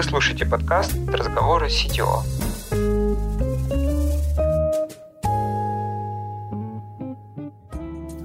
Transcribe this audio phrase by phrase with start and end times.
[0.00, 2.22] Вы слушаете подкаст «Разговоры CTO».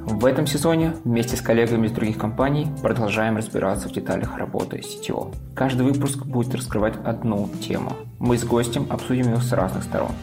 [0.06, 5.36] В этом сезоне вместе с коллегами из других компаний продолжаем разбираться в деталях работы CTO.
[5.54, 7.92] Каждый выпуск будет раскрывать одну тему.
[8.20, 10.14] Мы с гостем обсудим ее с разных сторон.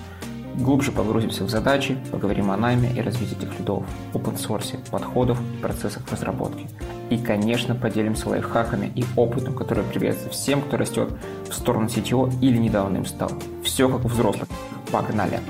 [0.55, 6.11] Глубже погрузимся в задачи, поговорим о найме и развитии этих лидов, open-source, подходов и процессах
[6.11, 6.67] разработки.
[7.13, 11.11] И, конечно, поделимся лайфхаками и опытом, который пригодится всем, кто растет
[11.47, 13.31] в сторону CTO или недавно им стал.
[13.63, 14.49] Все как у взрослых.
[14.91, 15.41] Погнали!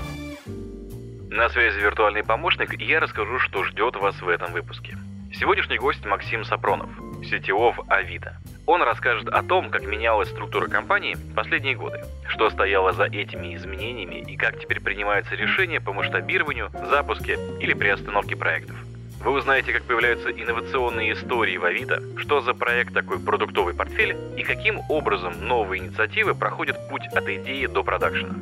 [1.31, 4.99] На связи виртуальный помощник, и я расскажу, что ждет вас в этом выпуске.
[5.33, 6.91] Сегодняшний гость Максим Сапронов,
[7.21, 8.39] CTO в Авито.
[8.67, 14.17] Он расскажет о том, как менялась структура компании последние годы, что стояло за этими изменениями
[14.17, 18.77] и как теперь принимаются решения по масштабированию, запуске или приостановке проектов.
[19.25, 24.43] Вы узнаете, как появляются инновационные истории в Авито, что за проект такой продуктовый портфель и
[24.43, 28.35] каким образом новые инициативы проходят путь от идеи до продакшена.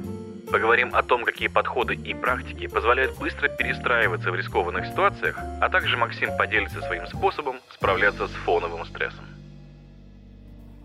[0.50, 5.98] Поговорим о том, какие подходы и практики позволяют быстро перестраиваться в рискованных ситуациях, а также
[5.98, 9.26] Максим поделится своим способом справляться с фоновым стрессом.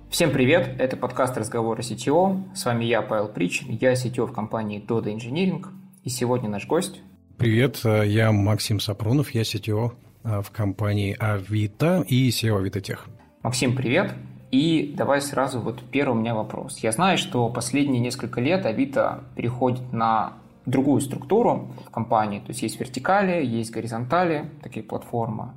[0.09, 2.53] Всем привет, это подкаст «Разговоры CTO».
[2.53, 5.65] С вами я, Павел Причин, я CTO в компании Dodo Engineering.
[6.03, 7.01] И сегодня наш гость...
[7.37, 9.91] Привет, я Максим Сапронов, я CTO
[10.23, 13.07] а, в компании Авито и SEO Авито Тех.
[13.43, 14.13] Максим, привет.
[14.51, 16.79] И давай сразу вот первый у меня вопрос.
[16.79, 20.33] Я знаю, что последние несколько лет Авито переходит на
[20.65, 22.39] другую структуру в компании.
[22.39, 25.55] То есть есть вертикали, есть горизонтали, такие платформы.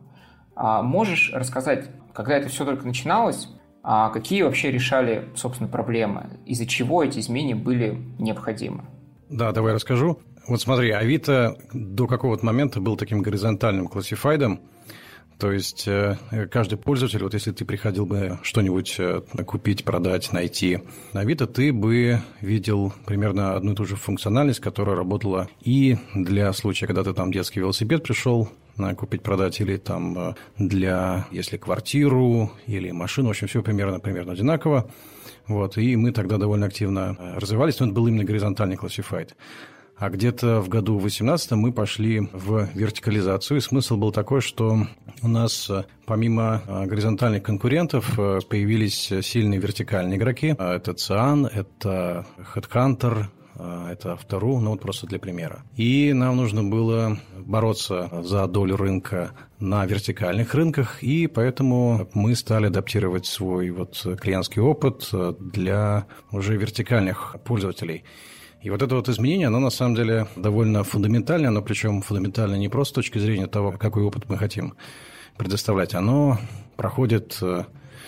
[0.57, 3.49] А можешь рассказать, когда это все только начиналось,
[3.85, 6.27] а какие вообще решали, собственно, проблемы?
[6.45, 8.85] Из-за чего эти изменения были необходимы?
[9.31, 10.19] Да, давай расскажу.
[10.49, 14.63] Вот смотри, Авито до какого-то момента был таким горизонтальным классифайдом,
[15.39, 16.17] то есть э,
[16.51, 20.81] каждый пользователь, вот если ты приходил бы что-нибудь э, купить, продать, найти
[21.13, 26.53] на Авито, ты бы видел примерно одну и ту же функциональность, которая работала и для
[26.55, 28.49] случая, когда ты там детский велосипед пришел
[28.97, 34.33] купить, продать, или там э, для, если квартиру, или машину, в общем, все примерно, примерно
[34.33, 34.91] одинаково.
[35.47, 39.37] Вот, и мы тогда довольно активно развивались, но это был именно горизонтальный классифайд.
[39.99, 43.59] А где-то в году 18 мы пошли в вертикализацию.
[43.59, 44.87] И смысл был такой, что
[45.23, 50.55] у нас э, помимо э, горизонтальных конкурентов э, появились сильные вертикальные игроки.
[50.57, 53.25] Это Циан, это Headhunter,
[53.91, 55.65] это Автору, ну вот просто для примера.
[55.75, 62.67] И нам нужно было бороться за долю рынка на вертикальных рынках, и поэтому мы стали
[62.67, 65.11] адаптировать свой вот клиентский опыт
[65.41, 68.05] для уже вертикальных пользователей.
[68.61, 72.69] И вот это вот изменение, оно на самом деле довольно фундаментальное, но причем фундаментально не
[72.69, 74.75] просто с точки зрения того, какой опыт мы хотим
[75.37, 75.95] предоставлять.
[75.95, 76.39] Оно
[76.77, 77.39] проходит...
[77.41, 77.65] Э,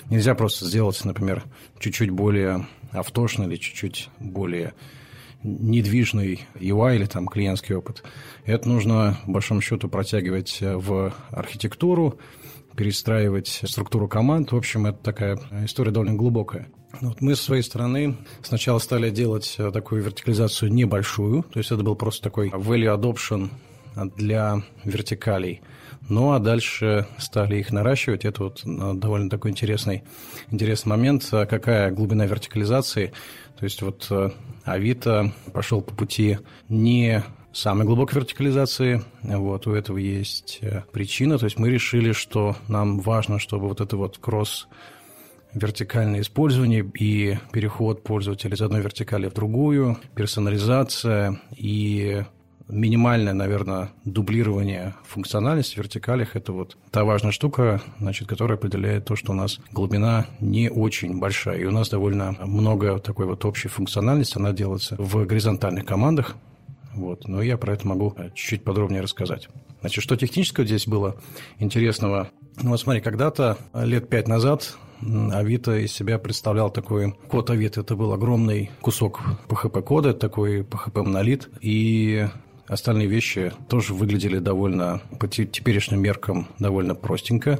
[0.08, 1.44] нельзя просто сделать, например,
[1.78, 4.74] чуть-чуть более автошный или чуть-чуть более
[5.42, 8.02] недвижный UI или там клиентский опыт.
[8.44, 12.18] Это нужно, в большом счету, протягивать в архитектуру,
[12.76, 14.52] перестраивать структуру команд.
[14.52, 16.68] В общем, это такая история довольно глубокая.
[17.00, 21.82] Вот мы, с своей стороны, сначала стали делать э, такую вертикализацию небольшую, то есть это
[21.82, 23.50] был просто такой value adoption
[24.16, 25.62] для вертикалей.
[26.08, 28.24] Ну, а дальше стали их наращивать.
[28.24, 30.02] Это вот э, довольно такой интересный,
[30.50, 31.28] интересный момент.
[31.32, 33.12] А какая глубина вертикализации?
[33.58, 34.30] То есть вот э,
[34.64, 36.38] Авито пошел по пути
[36.68, 37.22] не
[37.52, 39.02] самой глубокой вертикализации.
[39.22, 40.60] Вот, у этого есть
[40.92, 41.38] причина.
[41.38, 44.68] То есть мы решили, что нам важно, чтобы вот это вот кросс
[45.52, 52.22] вертикальное использование и переход пользователя из одной вертикали в другую, персонализация и
[52.68, 59.16] минимальное, наверное, дублирование функциональности в вертикалях– это вот та важная штука, значит, которая определяет то,
[59.16, 61.58] что у нас глубина не очень большая.
[61.58, 66.36] И у нас довольно много такой вот общей функциональности, она делается в горизонтальных командах,
[66.94, 67.28] вот.
[67.28, 69.48] Но я про это могу чуть-чуть подробнее рассказать.
[69.80, 71.16] Значит, что технического здесь было
[71.58, 72.30] интересного?
[72.62, 77.80] Ну, вот смотри, когда-то, лет пять назад, Авито из себя представлял такой код Авито.
[77.80, 81.48] Это был огромный кусок PHP-кода, такой PHP-монолит.
[81.60, 82.28] И
[82.70, 87.58] Остальные вещи тоже выглядели довольно, по теперешним меркам, довольно простенько.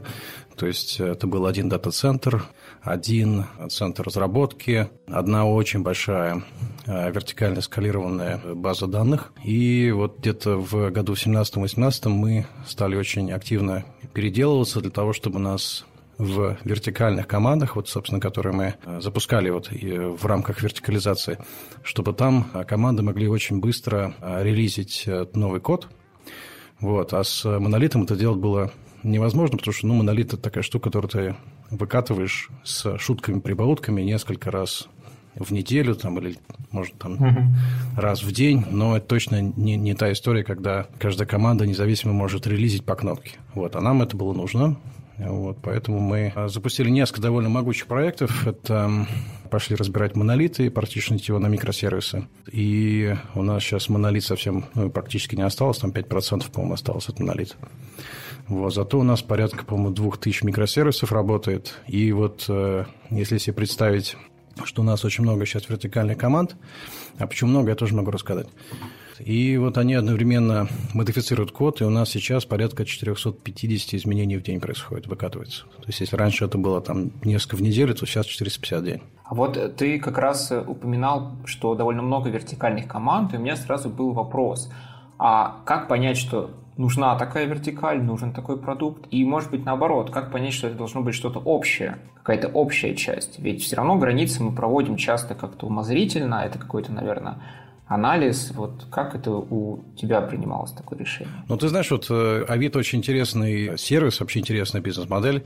[0.56, 2.44] То есть это был один дата-центр,
[2.82, 6.44] один центр разработки, одна очень большая
[6.86, 9.32] э, вертикально скалированная база данных.
[9.44, 13.84] И вот где-то в году 17-18 мы стали очень активно
[14.14, 15.84] переделываться для того, чтобы нас
[16.16, 21.38] в вертикальных командах, вот, собственно, которые мы э, запускали вот в рамках вертикализации,
[21.82, 25.88] чтобы там э, команды могли очень быстро релизить новый код.
[26.80, 27.12] Вот.
[27.12, 28.72] А с монолитом это делать было
[29.02, 31.36] невозможно, потому что ну, монолит– это такая штука, которую ты
[31.70, 34.88] выкатываешь с шутками, прибаутками несколько раз
[35.34, 36.36] в неделю там, или,
[36.70, 37.54] может, там угу.
[37.96, 42.46] раз в день, но это точно не, не та история, когда каждая команда независимо может
[42.46, 43.32] релизить по кнопке.
[43.54, 44.76] Вот, а нам это было нужно.
[45.20, 48.46] Вот, поэтому мы запустили несколько довольно могучих проектов.
[48.46, 49.06] Это
[49.50, 52.26] пошли разбирать монолиты и партишнить его на микросервисы.
[52.50, 57.18] И у нас сейчас монолит совсем ну, практически не осталось, там 5%, по-моему, осталось от
[57.18, 57.56] монолита.
[58.48, 61.74] Вот, зато у нас порядка, по-моему, 2000 микросервисов работает.
[61.86, 64.16] И вот э, если себе представить,
[64.64, 66.56] что у нас очень много сейчас вертикальных команд,
[67.18, 68.48] а почему много, я тоже могу рассказать.
[69.24, 74.60] И вот они одновременно модифицируют код, и у нас сейчас порядка 450 изменений в день
[74.60, 75.64] происходит, выкатывается.
[75.64, 79.02] То есть, если раньше это было там несколько в неделю, то сейчас 450 в день.
[79.24, 83.88] А вот ты как раз упоминал, что довольно много вертикальных команд, и у меня сразу
[83.88, 84.70] был вопрос.
[85.18, 89.06] А как понять, что нужна такая вертикаль, нужен такой продукт?
[89.10, 93.38] И, может быть, наоборот, как понять, что это должно быть что-то общее, какая-то общая часть?
[93.38, 97.36] Ведь все равно границы мы проводим часто как-то умозрительно, это какой-то, наверное,
[97.90, 98.52] анализ.
[98.54, 101.34] Вот как это у тебя принималось такое решение?
[101.48, 105.42] Ну, ты знаешь, вот э, Авито очень интересный сервис, вообще интересная бизнес-модель.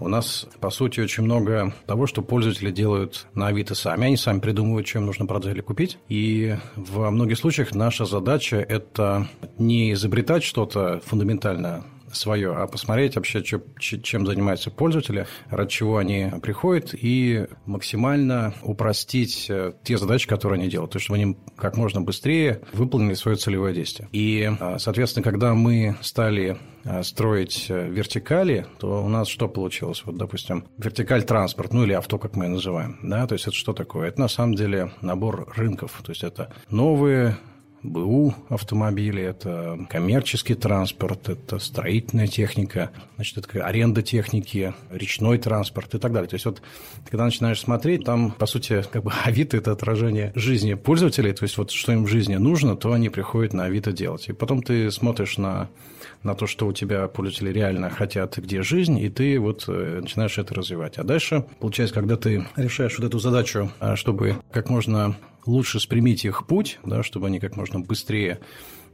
[0.00, 4.06] У нас, по сути, очень много того, что пользователи делают на Авито сами.
[4.06, 5.98] Они сами придумывают, чем нужно продать или купить.
[6.08, 11.84] И во многих случаях наша задача– это не изобретать что-то фундаментально
[12.16, 13.42] свое, а посмотреть вообще,
[13.78, 20.68] чем занимаются пользователи, ради чего они приходят, и максимально упростить э, те задачи, которые они
[20.68, 24.08] делают, то есть чтобы они как можно быстрее выполнили свое целевое действие.
[24.12, 30.02] И, э, соответственно, когда мы стали э, строить вертикали, то у нас что получилось?
[30.04, 33.56] Вот, допустим, вертикаль транспорт, ну или авто, как мы ее называем, да, то есть это
[33.56, 34.08] что такое?
[34.08, 37.36] Это на самом деле набор рынков, то есть это новые
[37.86, 45.98] БУ автомобили, это коммерческий транспорт, это строительная техника, значит, это аренда техники, речной транспорт и
[45.98, 46.28] так далее.
[46.28, 46.62] То есть вот,
[47.08, 51.56] когда начинаешь смотреть, там, по сути, как бы Авито– это отражение жизни пользователей, то есть
[51.58, 54.28] вот что им в жизни нужно, то они приходят на Авито делать.
[54.28, 55.68] И потом ты смотришь на
[56.22, 60.38] на то, что у тебя пользователи реально хотят, где жизнь, и ты вот э, начинаешь
[60.38, 60.98] это развивать.
[60.98, 65.16] А дальше, получается, когда ты решаешь вот эту задачу, а, чтобы как можно
[65.46, 68.40] лучше спрямить их путь, да, чтобы они как можно быстрее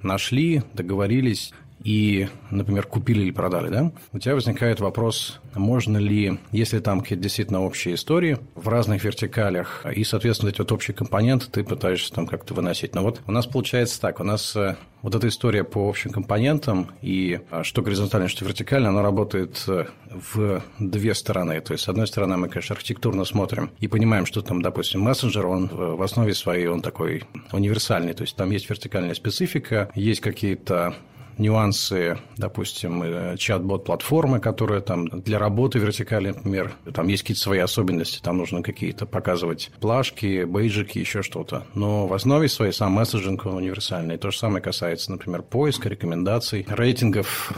[0.03, 1.53] нашли, договорились
[1.85, 7.23] и, например, купили или продали, да, у тебя возникает вопрос, можно ли, если там какие-то
[7.23, 12.27] действительно общие истории в разных вертикалях, и, соответственно, эти вот общие компоненты ты пытаешься там
[12.27, 12.95] как-то выносить.
[12.95, 16.91] Но вот у нас получается так, у нас э, вот эта история по общим компонентам
[17.03, 21.61] и а, что горизонтально, что вертикально, она работает э, в две стороны.
[21.61, 25.47] То есть, с одной стороны, мы, конечно, архитектурно смотрим и понимаем, что там, допустим, мессенджер,
[25.47, 28.15] он в основе своей, он такой универсальный.
[28.15, 30.95] То есть, там есть вертикальная специфика, есть какие-то
[31.43, 37.59] нюансы, допустим, э, чат-бот платформы, которая там для работы вертикали, например, там есть какие-то свои
[37.59, 41.67] особенности, там нужно какие-то показывать плашки, бейджики, еще что-то.
[41.75, 44.17] Но в основе своей сам месседжинг универсальный.
[44.17, 47.53] То же самое касается, например, поиска, рекомендаций, рейтингов,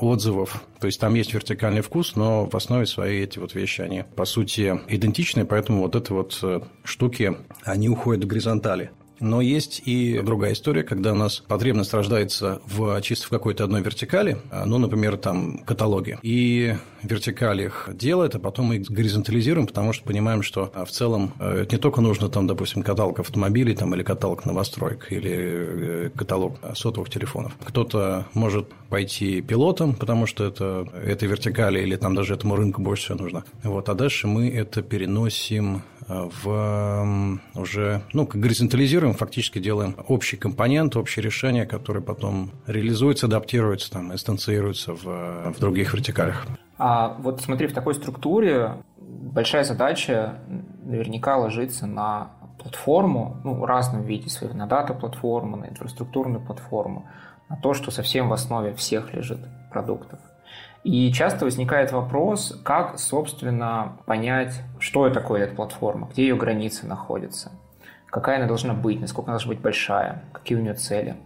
[0.00, 0.62] отзывов.
[0.80, 4.24] То есть там есть вертикальный вкус, но в основе своей эти вот вещи, они по
[4.24, 8.90] сути идентичны, поэтому вот эти вот э, штуки, они уходят в горизонтали.
[9.20, 13.82] Но есть и другая история, когда у нас потребность рождается в чисто в какой-то одной
[13.82, 16.18] вертикали, а, ну, например, там каталоги.
[16.22, 20.90] И вертикаль их делает, а потом мы их горизонтализируем, потому что понимаем, что а, в
[20.90, 26.10] целом э, не только нужно там, допустим, каталог автомобилей там, или каталог новостроек, или э,
[26.16, 27.52] каталог сотовых телефонов.
[27.64, 33.04] Кто-то может пойти пилотом, потому что это этой вертикали или там даже этому рынку больше
[33.04, 33.44] всего нужно.
[33.62, 41.24] Вот, а дальше мы это переносим в уже, ну, горизонтализируем, фактически делаем общий компонент, общее
[41.24, 46.46] решение, которое потом реализуется, адаптируется, там, инстанцируется в, в других вертикалях.
[46.78, 50.40] А вот смотри, в такой структуре большая задача
[50.84, 57.06] наверняка ложится на платформу, ну, в разном виде своих, на дата-платформу, на инфраструктурную платформу,
[57.48, 59.38] на то, что совсем в основе всех лежит
[59.70, 60.18] продуктов.
[60.82, 67.52] И часто возникает вопрос, как, собственно, понять, что такое эта платформа, где ее границы находятся,
[68.06, 71.16] какая она должна быть, насколько она должна быть большая, какие у нее цели.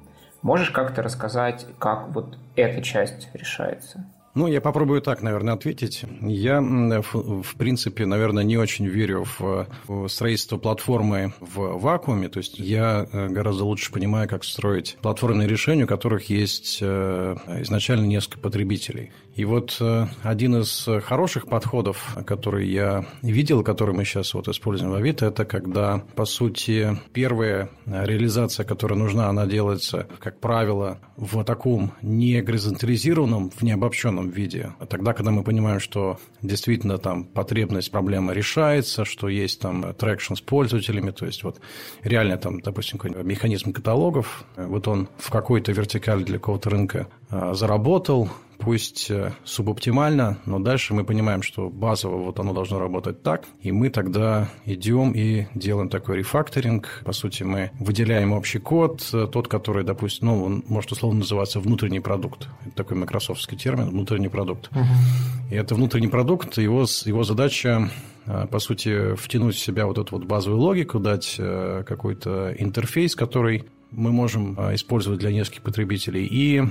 [0.43, 4.05] Можешь как-то рассказать, как вот эта часть решается?
[4.35, 6.05] Ну, я попробую так, наверное, ответить.
[6.21, 9.69] Я, в принципе, наверное, не очень верю в
[10.09, 12.29] строительство платформы в вакууме.
[12.29, 17.37] То есть я э, гораздо лучше понимаю, как строить платформенные решения, у которых есть э,
[17.61, 19.13] изначально несколько потребителей.
[19.35, 24.93] И вот э, один из хороших подходов, который я видел, который мы сейчас вот используем
[24.93, 31.43] в Авито, это когда, по сути, первая реализация, которая нужна, она делается, как правило, в
[31.43, 34.73] таком не горизонтализированном, в необобщенном виде.
[34.79, 40.35] А тогда, когда мы понимаем, что действительно там потребность, проблема решается, что есть там traction
[40.35, 41.61] с пользователями, то есть вот
[42.03, 47.09] реально там, допустим, механизм каталогов, вот он в какой-то вертикали для какого-то рынка
[47.53, 53.45] заработал, пусть э, субоптимально, но дальше мы понимаем, что базово вот оно должно работать так,
[53.61, 57.03] и мы тогда идем и делаем такой рефакторинг.
[57.05, 61.61] По сути, мы выделяем общий код, э, тот, который, допустим, ну, он может условно называться
[61.61, 62.49] внутренний продукт.
[62.67, 64.71] Это такой майкрософтский термин, внутренний продукт.
[64.71, 65.51] Uh-huh.
[65.51, 67.91] И это внутренний продукт, его, его задача
[68.27, 73.65] э, по сути, втянуть в себя вот эту вот базовую логику, дать какой-то интерфейс, который
[73.91, 76.65] мы можем использовать для нескольких потребителей, и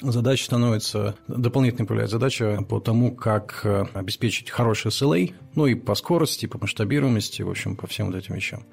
[0.00, 5.94] задача становится, дополнительно появляется задача по тому, как э, обеспечить хороший SLA, ну и по
[5.94, 8.64] скорости, по масштабируемости, в общем, по всем вот этим вещам.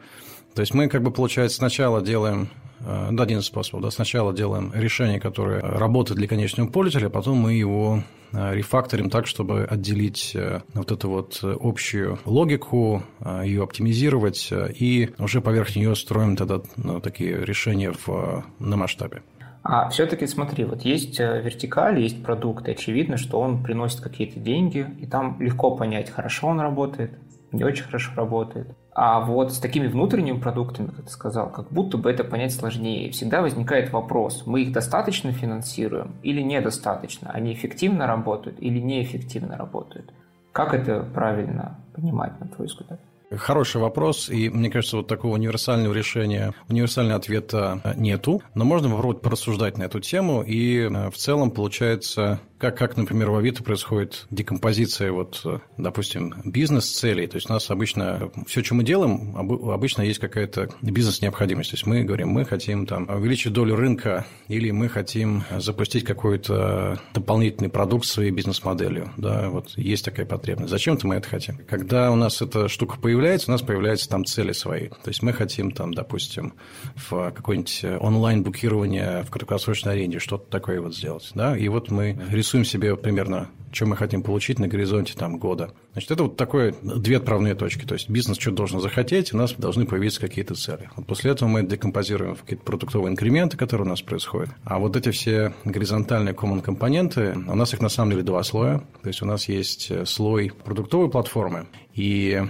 [0.56, 2.50] То есть мы, как бы, получается, сначала делаем
[2.82, 3.84] э, да, один из способов.
[3.84, 9.10] Да, сначала делаем решение, которое работает для конечного пользователя, а потом мы его э, рефакторим
[9.10, 10.36] так, чтобы отделить
[10.74, 13.04] вот эту вот общую логику,
[13.44, 19.22] ее оптимизировать, и уже поверх нее строим тогда ну, такие решения в, на масштабе.
[19.64, 24.88] А все-таки смотри, вот есть э, вертикаль, есть продукты, очевидно, что он приносит какие-то деньги,
[25.00, 27.12] и там легко понять, хорошо он работает,
[27.52, 28.76] не очень хорошо работает.
[28.94, 33.12] А вот с такими внутренними продуктами, как ты сказал, как будто бы это понять сложнее.
[33.12, 37.30] Всегда возникает вопрос, мы их достаточно финансируем или недостаточно?
[37.32, 40.12] Они эффективно работают или неэффективно работают?
[40.52, 43.00] Как это правильно понимать, на твой взгляд?
[43.38, 49.22] Хороший вопрос, и мне кажется, вот такого универсального решения, универсального ответа нету, но можно попробовать
[49.22, 54.28] порассуждать на эту тему, и э, в целом получается как, как, например, в Авито происходит
[54.30, 55.44] декомпозиция, вот,
[55.78, 57.26] допустим, бизнес-целей.
[57.26, 61.72] То есть у нас обычно все, что мы делаем, обычно есть какая-то бизнес-необходимость.
[61.72, 67.02] То есть мы говорим, мы хотим там увеличить долю рынка или мы хотим запустить какой-то
[67.16, 69.12] дополнительный продукт своей бизнес-моделью.
[69.18, 70.70] Да, вот есть такая потребность.
[70.70, 71.58] Зачем-то мы это хотим.
[71.68, 74.90] Когда у нас эта штука появляется, у нас появляются там цели свои.
[74.90, 76.54] То есть мы хотим там, допустим,
[76.94, 81.32] в какое-нибудь онлайн-букирование в краткосрочной аренде что-то такое вот сделать.
[81.34, 81.58] Да?
[81.58, 85.72] И вот мы рисуем рисуем себе примерно, что мы хотим получить на горизонте там, года.
[85.94, 87.86] Значит, это вот такое две отправные точки.
[87.86, 90.90] То есть бизнес что-то должен захотеть, у нас должны появиться какие-то цели.
[90.98, 94.50] Вот после этого мы декомпозируем какие-то продуктовые инкременты, которые у нас происходят.
[94.66, 98.80] А вот эти все горизонтальные common компоненты, у нас их на самом деле два слоя.
[99.02, 102.42] То есть у нас есть слой продуктовой платформы, и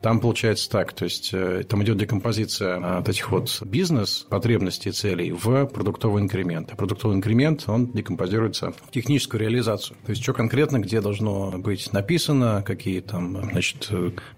[0.00, 5.32] там получается так, то есть э, там идет декомпозиция от этих вот бизнес-потребностей и целей
[5.32, 6.70] в продуктовый инкремент.
[6.72, 9.96] А продуктовый инкремент, он декомпозируется в техническую реализацию.
[10.04, 13.90] То есть что конкретно, где должно быть написано, какие там, значит,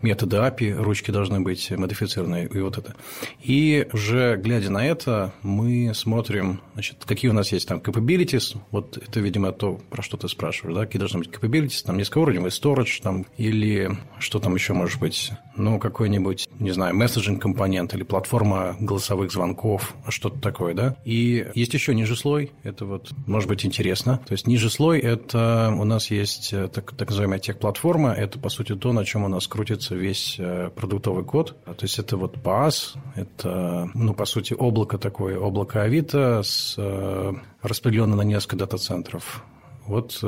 [0.02, 2.94] методы API, ручки должны быть модифицированы и вот это.
[3.40, 8.96] И уже глядя на это, мы смотрим, значит, какие у нас есть там capabilities, вот
[8.96, 13.00] это, видимо, то, про что ты спрашиваешь, да, какие должны быть capabilities, там низкоуровневый storage,
[13.02, 18.76] там, или что там еще может быть, ну, какой-нибудь, не знаю, месседжинг компонент или платформа
[18.80, 20.96] голосовых звонков, что-то такое, да.
[21.04, 24.20] И есть еще ниже слой, это вот может быть интересно.
[24.26, 28.48] То есть ниже слой это у нас есть э, так, так называемая техплатформа, это по
[28.48, 31.56] сути то, на чем у нас крутится весь э, продуктовый код.
[31.64, 37.32] То есть это вот PaaS, это, ну, по сути, облако такое, облако Авито с э,
[37.62, 39.44] распределено на несколько дата-центров.
[39.86, 40.22] Вот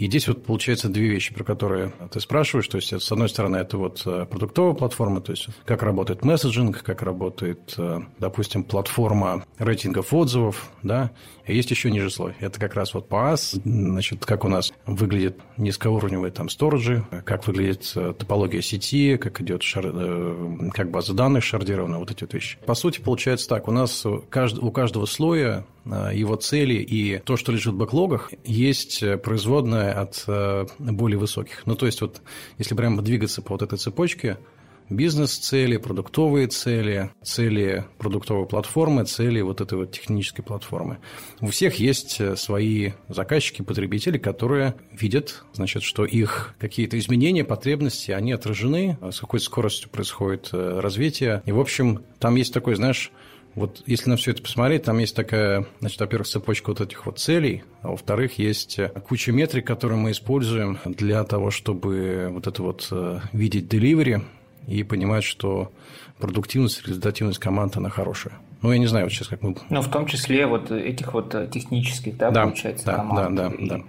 [0.00, 2.66] и здесь вот получается две вещи, про которые ты спрашиваешь.
[2.68, 6.82] То есть, с одной стороны, это вот э, продуктовая платформа, то есть, как работает месседжинг,
[6.82, 11.10] как работает, э, допустим, платформа рейтингов отзывов, да,
[11.44, 12.34] и есть еще ниже слой.
[12.40, 17.92] Это как раз вот PaaS, значит, как у нас выглядит низкоуровневые там сториджи, как выглядит
[17.94, 19.84] э, топология сети, как идет шар,
[20.72, 22.56] как база данных шардирована, вот эти вот вещи.
[22.64, 27.74] По сути, получается так, у нас у каждого слоя его цели и то, что лежит
[27.74, 31.62] в бэклогах, есть производная от э, более высоких.
[31.66, 32.22] Ну, то есть, вот
[32.58, 34.38] если прямо двигаться по вот этой цепочке,
[34.90, 40.98] бизнес-цели, продуктовые цели, цели продуктовой платформы, цели вот этой вот технической платформы.
[41.40, 48.10] У всех есть э, свои заказчики, потребители, которые видят, значит, что их какие-то изменения, потребности,
[48.10, 51.42] они отражены, с какой скоростью происходит э, развитие.
[51.46, 53.12] И, в общем, там есть такой, знаешь,
[53.60, 57.18] вот если на все это посмотреть, там есть такая, значит, во-первых, цепочка вот этих вот
[57.18, 62.62] целей, а во-вторых, есть э, куча метрик, которые мы используем для того, чтобы вот это
[62.62, 64.22] вот э, видеть delivery
[64.66, 65.70] и понимать, что
[66.18, 68.34] продуктивность, результативность команд, она хорошая.
[68.62, 69.54] Ну, я не знаю, вот сейчас как мы...
[69.68, 73.36] Ну, в том числе вот этих вот э, технических, да, да получается, да, команд.
[73.36, 73.80] Да, да, и, да.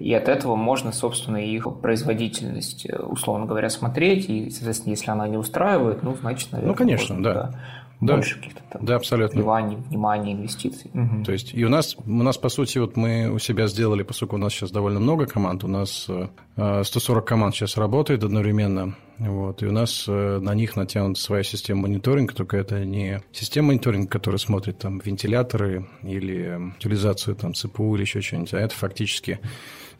[0.00, 4.28] И от этого можно, собственно, их производительность, условно говоря, смотреть.
[4.30, 6.72] И, соответственно, если она не устраивает, ну, значит, наверное...
[6.72, 7.34] Ну, конечно, да.
[7.34, 7.60] да
[8.00, 8.14] да.
[8.14, 9.40] больше каких-то там да, абсолютно.
[9.40, 10.90] вливаний, внимания, инвестиций.
[10.94, 11.24] Угу.
[11.24, 14.36] То есть и у нас, у нас, по сути, вот мы у себя сделали, поскольку
[14.36, 16.08] у нас сейчас довольно много команд, у нас
[16.56, 22.34] 140 команд сейчас работает одновременно, вот, и у нас на них натянута своя система мониторинга,
[22.34, 28.20] только это не система мониторинга, которая смотрит там вентиляторы или утилизацию там ЦПУ или еще
[28.20, 29.40] что-нибудь, а это фактически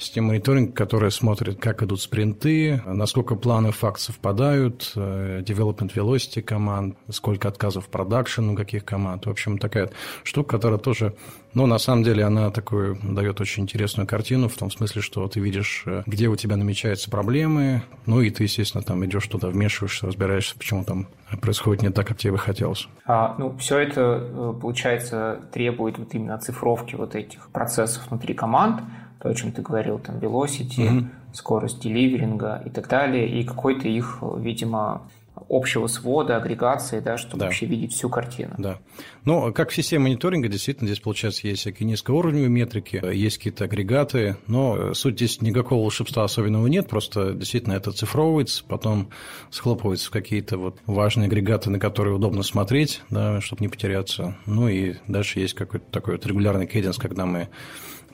[0.01, 6.97] система мониторинга, которая смотрит, как идут спринты, насколько планы факт совпадают, э, development velocity команд,
[7.11, 9.27] сколько отказов в продакшн у каких команд.
[9.27, 9.91] В общем, такая
[10.25, 11.15] штука, которая тоже,
[11.53, 15.39] ну, на самом деле, она такую дает очень интересную картину, в том смысле, что ты
[15.39, 20.07] видишь, э, где у тебя намечаются проблемы, ну, и ты, естественно, там идешь туда, вмешиваешься,
[20.07, 21.09] разбираешься, почему там
[21.43, 22.89] происходит не так, как тебе бы хотелось.
[23.05, 28.81] А, ну, все это, э, получается, требует вот именно оцифровки вот этих процессов внутри команд,
[29.21, 31.07] то, о чем ты говорил, там, velocity, mm-hmm.
[31.33, 35.03] скорость деливеринга и так далее, и какой-то их, видимо,
[35.49, 37.47] общего свода, агрегации, да, чтобы да.
[37.47, 38.55] вообще видеть всю картину.
[38.59, 38.79] Да.
[39.25, 44.37] Ну, как в системе мониторинга, действительно, здесь, получается, есть всякие низкоуровневые метрики, есть какие-то агрегаты,
[44.47, 49.11] но суть здесь никакого волшебства особенного нет, просто действительно это цифровывается, потом
[49.51, 54.37] схлопывается в какие-то вот важные агрегаты, на которые удобно смотреть, да, чтобы не потеряться.
[54.47, 57.49] Ну, и дальше есть какой-то такой вот регулярный кейденс, когда мы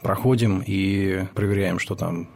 [0.06, 2.28] проходим и проверяем, что там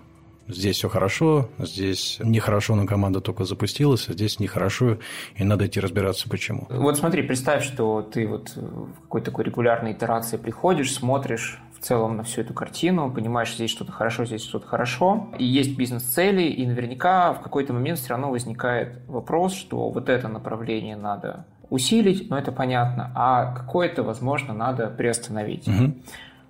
[0.49, 4.99] здесь все хорошо, здесь нехорошо, но команда только запустилась, а здесь нехорошо,
[5.37, 6.67] и надо идти разбираться, почему.
[6.69, 12.17] Вот смотри, представь, что ты вот в какой-то такой регулярной итерации приходишь, смотришь в целом
[12.17, 16.67] на всю эту картину, понимаешь, здесь что-то хорошо, здесь что-то хорошо, и есть бизнес-цели, и
[16.67, 22.37] наверняка в какой-то момент все равно возникает вопрос, что вот это направление надо усилить, но
[22.37, 25.69] это понятно, а какое-то, возможно, надо приостановить.
[25.69, 25.95] Угу.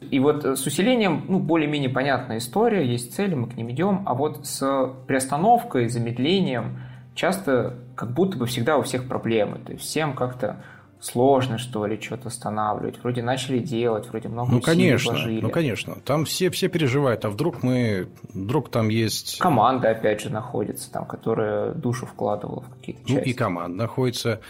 [0.00, 4.14] И вот с усилением, ну, более-менее понятная история, есть цели, мы к ним идем, а
[4.14, 6.80] вот с приостановкой, замедлением
[7.14, 9.58] часто как будто бы всегда у всех проблемы.
[9.58, 10.62] То есть всем как-то
[11.00, 13.02] сложно, что ли, что-то останавливать.
[13.02, 15.40] Вроде начали делать, вроде много ну, конечно, вложили.
[15.40, 15.96] Ну, конечно.
[16.04, 17.24] Там все, все переживают.
[17.24, 18.08] А вдруг мы...
[18.32, 19.38] Вдруг там есть...
[19.38, 23.14] Команда, опять же, находится там, которая душу вкладывала в какие-то части.
[23.14, 24.40] Ну, и команда находится.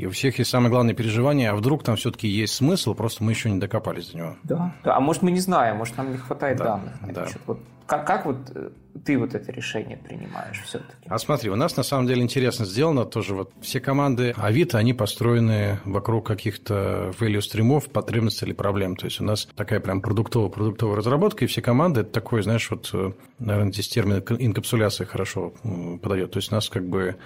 [0.00, 3.32] И у всех есть самое главное переживание, а вдруг там все-таки есть смысл, просто мы
[3.32, 4.36] еще не докопались до него.
[4.44, 4.96] Да, да.
[4.96, 6.94] а может мы не знаем, может нам не хватает да, данных.
[7.12, 7.26] Да.
[7.46, 8.70] Вот как, как вот э,
[9.04, 11.06] ты вот это решение принимаешь все-таки?
[11.06, 14.94] А смотри, у нас на самом деле интересно сделано тоже вот все команды Авито, они
[14.94, 18.96] построены вокруг каких-то value стримов, потребностей или проблем.
[18.96, 22.70] То есть у нас такая прям продуктовая, продуктовая разработка, и все команды, это такой, знаешь,
[22.70, 25.52] вот, э, наверное, здесь термин инкапсуляции хорошо
[26.00, 26.30] подойдет.
[26.30, 27.16] То есть у нас как бы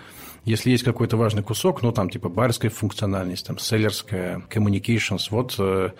[0.44, 5.90] если есть какой-то важный кусок, ну, там, типа, барская функциональность, там, селлерская, communications, вот э,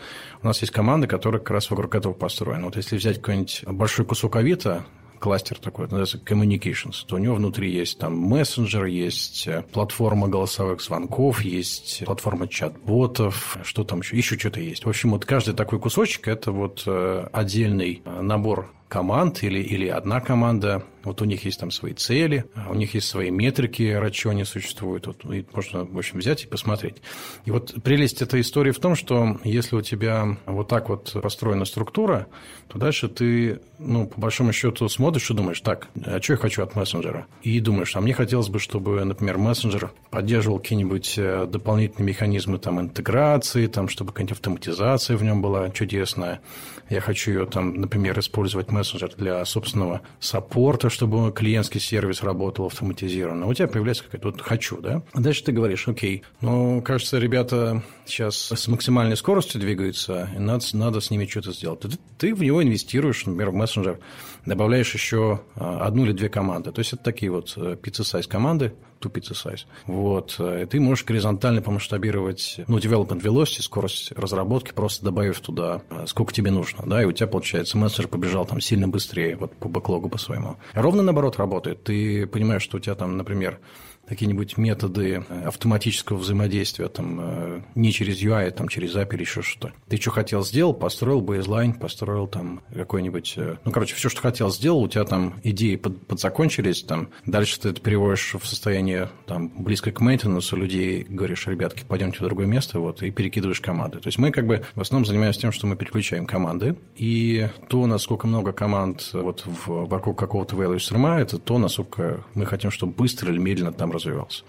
[0.43, 2.67] у нас есть команда, которая как раз вокруг этого построена.
[2.67, 4.85] Вот если взять какой-нибудь большой кусок Авито,
[5.19, 10.83] кластер такой, называется Communications, то у него внутри есть там мессенджер, есть э, платформа голосовых
[10.83, 14.85] звонков, есть платформа чат-ботов, что там еще, еще что-то есть.
[14.85, 20.21] В общем, вот каждый такой кусочек– это вот э, отдельный набор команд или, или одна
[20.21, 24.31] команда, вот у них есть там свои цели, у них есть свои метрики, ради чего
[24.31, 25.09] они существуют.
[25.09, 27.03] Вот, и можно, в общем, взять и посмотреть.
[27.45, 31.65] И вот прелесть этой истории в том, что если у тебя вот так вот построена
[31.65, 32.29] структура,
[32.69, 36.63] то дальше ты, ну, по большому счету смотришь и думаешь, так, а что я хочу
[36.63, 37.27] от мессенджера?
[37.43, 42.81] И думаешь, а мне хотелось бы, чтобы, например, мессенджер поддерживал какие-нибудь э, дополнительные механизмы там
[42.81, 46.41] интеграции, там, чтобы какая-нибудь автоматизация в нем была чудесная.
[46.89, 48.84] Я хочу ее там, например, использовать мессенджер
[49.17, 53.47] для собственного саппорта, чтобы клиентский сервис работал автоматизированно.
[53.47, 55.03] У тебя появляется какая-то вот «хочу», да?
[55.15, 61.01] Дальше ты говоришь, окей, ну, кажется, ребята сейчас с максимальной скоростью двигаются, и надо, надо
[61.01, 61.81] с ними что-то сделать.
[61.81, 63.99] Ты, ты в него инвестируешь, например, в мессенджер,
[64.47, 66.73] добавляешь еще а, одну или две команды.
[66.73, 68.75] То есть, это такие вот э, pizza-size команды,
[69.09, 69.65] pizza size.
[69.87, 70.37] Вот.
[70.39, 76.05] Э, и ты можешь горизонтально помасштабировать, ну, development velocity, скорость разработки, просто добавив туда, э,
[76.07, 79.69] сколько тебе нужно, да, и у тебя, получается, мессенджер побежал там сильно быстрее, вот по
[79.69, 80.57] бэклогу по своему.
[80.75, 81.85] Ровно наоборот работает.
[81.85, 83.59] Ты понимаешь, что у тебя там, например,
[84.07, 89.43] какие-нибудь методы э, автоматического взаимодействия, там, э, не через UI, там, через API или еще
[89.43, 89.73] что-то.
[89.89, 93.35] Ты что хотел, сделал, построил бейзлайн, построил там какой-нибудь...
[93.37, 97.61] Э, ну, короче, все, что хотел, сделал, у тебя там идеи под, подзакончились, там, дальше
[97.61, 102.47] ты это переводишь в состояние там, близко к мейнтенансу людей, говоришь, ребятки, пойдемте в другое
[102.47, 103.99] место, вот, и перекидываешь команды.
[103.99, 107.87] То есть мы как бы в основном занимаемся тем, что мы переключаем команды, и то,
[107.87, 110.75] насколько много команд вот в, вокруг какого-то value
[111.21, 114.45] это то, насколько мы хотим, чтобы быстро или медленно там развивался.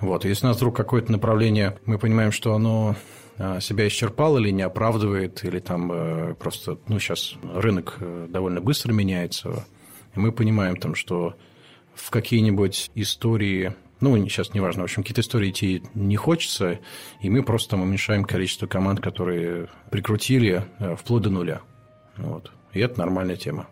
[0.00, 0.24] Вот.
[0.24, 2.96] Если у нас вдруг какое-то направление, мы понимаем, что оно
[3.38, 8.60] а, себя исчерпал или не оправдывает, или там э, просто, ну, сейчас рынок э, довольно
[8.60, 9.64] быстро меняется,
[10.14, 11.34] и мы понимаем там, что
[11.94, 16.78] в какие-нибудь истории ну, сейчас неважно, в общем, какие-то истории идти не хочется,
[17.20, 21.62] и мы просто там уменьшаем количество команд, которые прикрутили э, вплоть до нуля.
[22.18, 22.52] Вот.
[22.72, 23.66] И это нормальная тема.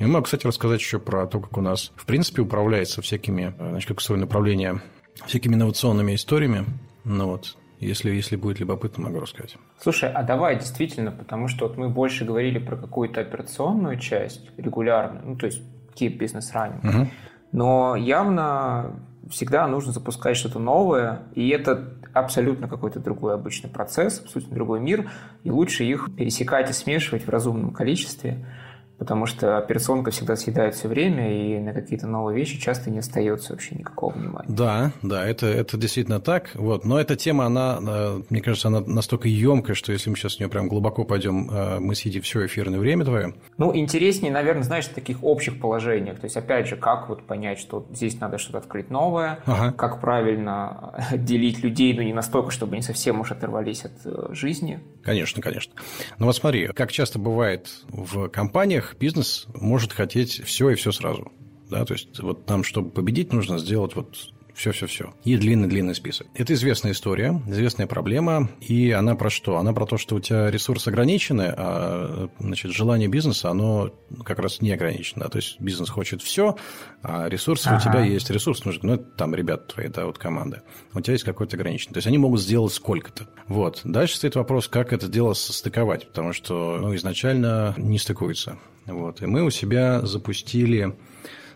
[0.00, 3.68] Мы могу, кстати, рассказать еще про то, как у нас, в принципе, управляется всякими, э,
[3.70, 4.80] значит, как свое направление,
[5.26, 6.64] всякими инновационными историями.
[7.04, 9.58] Ну вот, если, если будет любопытно, могу рассказать.
[9.78, 15.22] Слушай, а давай действительно, потому что вот мы больше говорили про какую-то операционную часть регулярную,
[15.26, 15.60] ну, то есть
[15.94, 16.78] keep running.
[16.88, 17.10] Угу.
[17.52, 24.54] Но явно всегда нужно запускать что-то новое, и это абсолютно какой-то другой обычный процесс, абсолютно
[24.54, 25.10] другой мир,
[25.44, 28.46] и лучше их пересекать и смешивать в разумном количестве–
[29.00, 33.54] потому что операционка всегда съедает все время, и на какие-то новые вещи часто не остается
[33.54, 34.46] вообще никакого внимания.
[34.46, 36.50] Да, да, это, это действительно так.
[36.54, 36.84] Вот.
[36.84, 40.40] Но эта тема, она, э, мне кажется, она настолько емкая, что если мы сейчас в
[40.40, 43.32] нее прям глубоко пойдем, э, мы съедим все эфирное время твое.
[43.56, 46.20] Ну, интереснее, наверное, знаешь, в таких общих положениях.
[46.20, 49.72] То есть, опять же, как вот понять, что здесь надо что-то открыть новое, ага.
[49.72, 54.80] как правильно делить людей, но не настолько, чтобы они совсем уж оторвались от э, жизни.
[55.02, 55.72] Конечно, конечно.
[56.18, 61.32] Но вот смотри, как часто бывает в компаниях, бизнес может хотеть все и все сразу.
[61.70, 65.14] Да, то есть вот нам, чтобы победить, нужно сделать вот все-все-все.
[65.24, 66.26] И длинный-длинный список.
[66.34, 68.50] Это известная история, известная проблема.
[68.60, 69.56] И она про что?
[69.56, 73.90] Она про то, что у тебя ресурсы ограничены, а значит, желание бизнеса, оно
[74.24, 75.28] как раз не ограничено.
[75.28, 76.56] То есть бизнес хочет все,
[77.02, 77.78] а ресурсы ага.
[77.78, 78.30] у тебя есть.
[78.30, 80.62] Ресурс нужен, ну, это там ребята твои, да, вот команда.
[80.92, 81.94] У тебя есть какой-то ограниченный.
[81.94, 83.28] То есть они могут сделать сколько-то.
[83.48, 83.80] Вот.
[83.84, 88.58] Дальше стоит вопрос, как это дело состыковать, потому что ну, изначально не стыкуется.
[88.84, 89.22] Вот.
[89.22, 90.94] И мы у себя запустили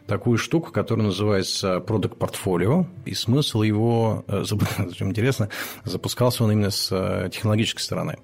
[0.07, 4.45] такую штуку, которая называется Product Portfolio, и смысл его, э,
[4.95, 5.49] чем интересно,
[5.85, 8.19] запускался он именно с э, технологической стороны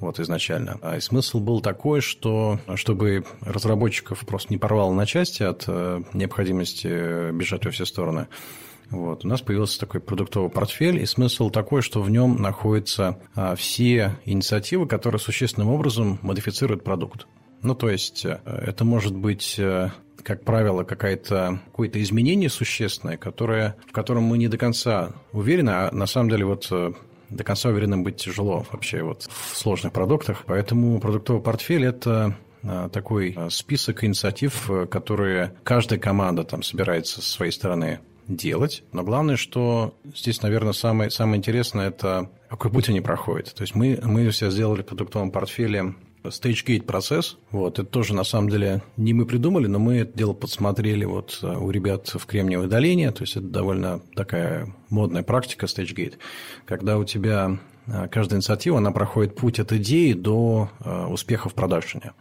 [0.00, 0.78] вот изначально.
[0.82, 7.30] А смысл был такой, что чтобы разработчиков просто не порвало на части от э, необходимости
[7.30, 8.26] бежать во все стороны,
[8.92, 9.24] вот.
[9.24, 14.18] У нас появился такой продуктовый портфель, и смысл такой, что в нем находятся а, все
[14.26, 17.26] инициативы, которые существенным образом модифицируют продукт.
[17.62, 19.60] Ну, то есть, это может быть
[20.22, 25.90] как правило, какое-то какое изменение существенное, которое, в котором мы не до конца уверены, а
[25.92, 26.92] на самом деле вот э,
[27.30, 30.44] до конца уверенным быть тяжело вообще вот в сложных продуктах.
[30.46, 37.28] Поэтому продуктовый портфель– это э, такой э, список инициатив, которые каждая команда там собирается со
[37.28, 38.84] своей стороны делать.
[38.92, 43.52] Но главное, что здесь, наверное, самое, самое интересное– это какой путь они проходят.
[43.54, 47.36] То есть мы, мы все сделали в продуктовом портфеле Stage процесс.
[47.50, 51.38] Вот, это тоже на самом деле не мы придумали, но мы это дело подсмотрели вот
[51.42, 53.10] э, у ребят в Кремниевой долине.
[53.10, 56.14] То есть это довольно такая модная практика Stage
[56.64, 61.54] когда у тебя э, каждая инициатива, она проходит путь от идеи до э, успеха в
[61.54, 62.12] продакшене.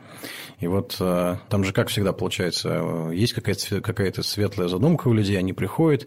[0.60, 5.54] И вот там же, как всегда, получается, есть какая-то какая светлая задумка у людей, они
[5.54, 6.06] приходят,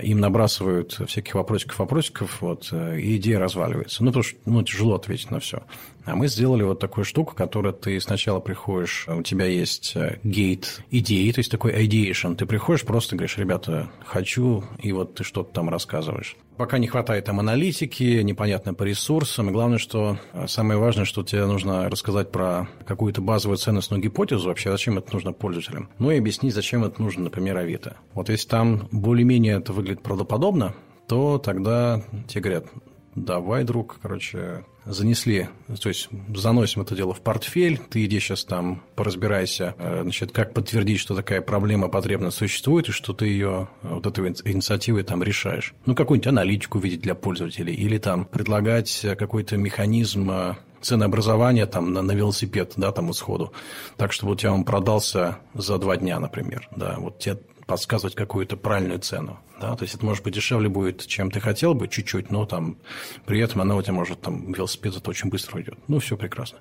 [0.00, 4.02] им набрасывают всяких вопросиков-вопросиков, вот, и идея разваливается.
[4.02, 5.62] Ну, потому что ну, тяжело ответить на все.
[6.04, 10.82] А мы сделали вот такую штуку, которую ты сначала приходишь, у тебя есть гейт э,
[10.90, 12.34] идеи, то есть такой ideation.
[12.34, 16.36] Ты приходишь, просто говоришь, ребята, хочу, и вот ты что-то там рассказываешь.
[16.56, 19.48] Пока не хватает там аналитики, непонятно по ресурсам.
[19.48, 24.48] И главное, что э, самое важное, что тебе нужно рассказать про какую-то базовую ценностную гипотезу
[24.48, 25.88] вообще, зачем это нужно пользователям.
[25.98, 27.96] Ну и объяснить, зачем это нужно, например, Авито.
[28.14, 30.74] Вот если там более-менее это выглядит правдоподобно,
[31.08, 32.66] то тогда тебе говорят,
[33.14, 35.48] давай, друг, короче, занесли,
[35.80, 40.54] то есть заносим это дело в портфель, ты иди сейчас там поразбирайся, э, значит, как
[40.54, 45.22] подтвердить, что такая проблема, потребность существует, и что ты ее э, вот этой инициативой там
[45.22, 45.74] решаешь.
[45.86, 52.02] Ну, какую-нибудь аналитику видеть для пользователей, или там предлагать какой-то механизм э, ценообразования там на,
[52.02, 53.52] на велосипед, да, там исходу,
[53.96, 58.56] так, чтобы у тебя он продался за два дня, например, да, вот тебе подсказывать какую-то
[58.56, 59.38] правильную цену.
[59.60, 59.76] Да?
[59.76, 62.78] То есть это может быть дешевле будет, чем ты хотел бы, чуть-чуть, но там
[63.26, 65.78] при этом она у тебя может там велосипед это очень быстро уйдет.
[65.88, 66.58] Ну, все прекрасно.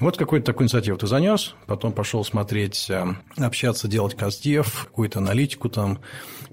[0.00, 3.04] Вот какую-то такую инициативу ты занес, потом пошел смотреть, э,
[3.36, 5.98] общаться, делать каздев, какую-то аналитику там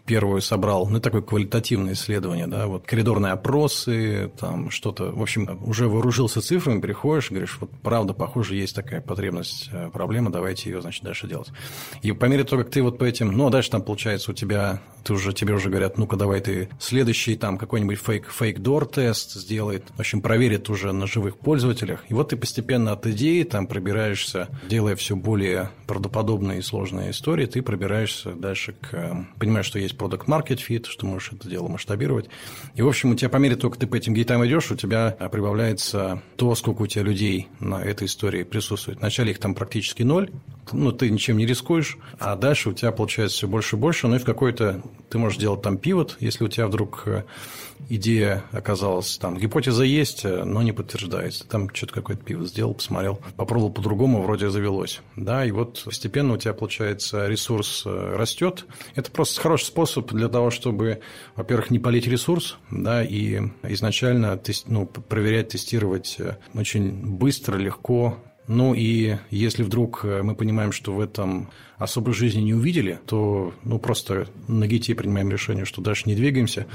[0.08, 5.88] первую собрал, ну, такое квалитативное исследование, да, вот коридорные опросы, там что-то, в общем, уже
[5.88, 11.04] вооружился цифрами, приходишь, говоришь, вот правда, похоже, есть такая потребность, э, проблема, давайте ее, значит,
[11.04, 11.50] дальше делать.
[12.02, 14.34] И по мере того, как ты вот по этим, ну, а дальше там, получается, у
[14.34, 19.34] тебя, ты уже, тебе уже говорят, ну-ка, давай ты следующий там какой-нибудь фейк, фейк-дор тест
[19.34, 22.06] сделает, в общем, проверит уже на живых пользователях.
[22.08, 27.46] И вот ты постепенно от идеи там пробираешься, делая все более правдоподобные и сложные истории,
[27.46, 31.68] ты пробираешься дальше к, э, понимаешь, что есть product market fit, что можешь это дело
[31.68, 32.30] масштабировать.
[32.76, 34.76] И, в общем, у тебя по мере того, как ты по этим гейтам идешь, у
[34.76, 39.00] тебя прибавляется то, сколько у тебя людей на этой истории присутствует.
[39.00, 40.30] Вначале их там практически ноль,
[40.72, 44.16] ну, ты ничем не рискуешь, а дальше у тебя получается все больше и больше, ну
[44.16, 47.24] и в какой-то ты можешь делать там пивот, если у тебя вдруг э,
[47.90, 51.48] идея оказалась там, гипотеза есть, э, но не подтверждается.
[51.48, 55.02] Там что-то какой-то пивот сделал, посмотрел, попробовал по-другому, вроде завелось.
[55.16, 58.66] Да, и вот постепенно у тебя, получается, ресурс э, растет.
[58.96, 61.02] Это просто хороший способ для того, чтобы,
[61.36, 66.18] во-первых, не полить ресурс, да, и изначально ну, проверять, тестировать
[66.54, 72.54] очень быстро, легко, ну и если вдруг мы понимаем, что в этом особой жизни не
[72.54, 76.66] увидели, то ну, просто на гите принимаем решение, что дальше не двигаемся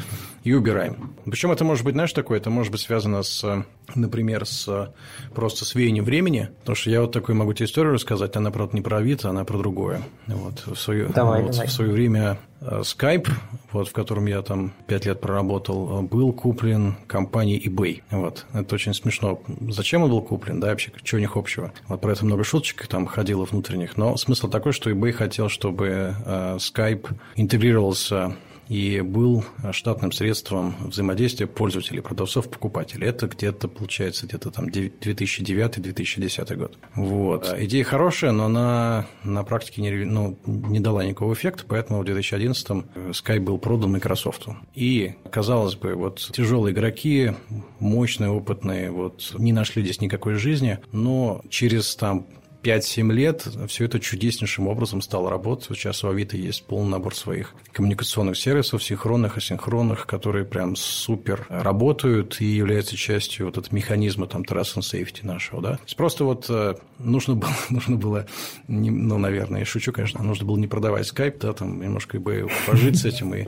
[0.45, 1.15] и убираем.
[1.25, 4.95] Причем это может быть, знаешь, такое, это может быть связано с, например, с
[5.35, 8.77] просто с веянием времени, потому что я вот такую могу тебе историю рассказать, она, правда,
[8.77, 10.03] не про Авито, она про другое.
[10.29, 11.67] Вот, в свое, давай, вот, давай.
[11.67, 13.29] В свое время э, Skype,
[13.73, 18.03] вот, в котором я там пять лет проработал, был куплен компанией eBay.
[18.11, 18.47] Вот.
[18.53, 19.41] Это очень смешно.
[19.69, 21.73] Зачем он был куплен, да, вообще, что у них общего?
[21.89, 26.15] Вот про это много шуточек там ходило внутренних, но смысл такой, что eBay хотел, чтобы
[26.25, 28.37] э, Skype интегрировался
[28.73, 33.07] и был штатным средством взаимодействия пользователей, продавцов, покупателей.
[33.07, 36.79] Это где-то, получается, где-то там 2009-2010 год.
[36.95, 37.53] Вот.
[37.53, 42.05] А идея хорошая, но она на практике не, ну, не дала никакого эффекта, поэтому в
[42.07, 42.67] 2011
[43.11, 44.47] Skype был продан Microsoft.
[44.75, 47.33] И, казалось бы, вот тяжелые игроки,
[47.79, 52.27] мощные, опытные, вот не нашли здесь никакой жизни, но через там
[52.63, 55.77] 5-7 лет все это чудеснейшим образом стало работать.
[55.77, 62.41] Сейчас у Авито есть полный набор своих коммуникационных сервисов, синхронных, асинхронных, которые прям супер работают
[62.41, 65.79] и являются частью вот этого механизма там trust and safety нашего, да.
[65.97, 68.27] Просто вот э, нужно было, нужно было
[68.69, 72.49] не, ну, наверное, я шучу, конечно, нужно было не продавать скайп, да, там немножко бы
[72.67, 73.47] пожить с этим, и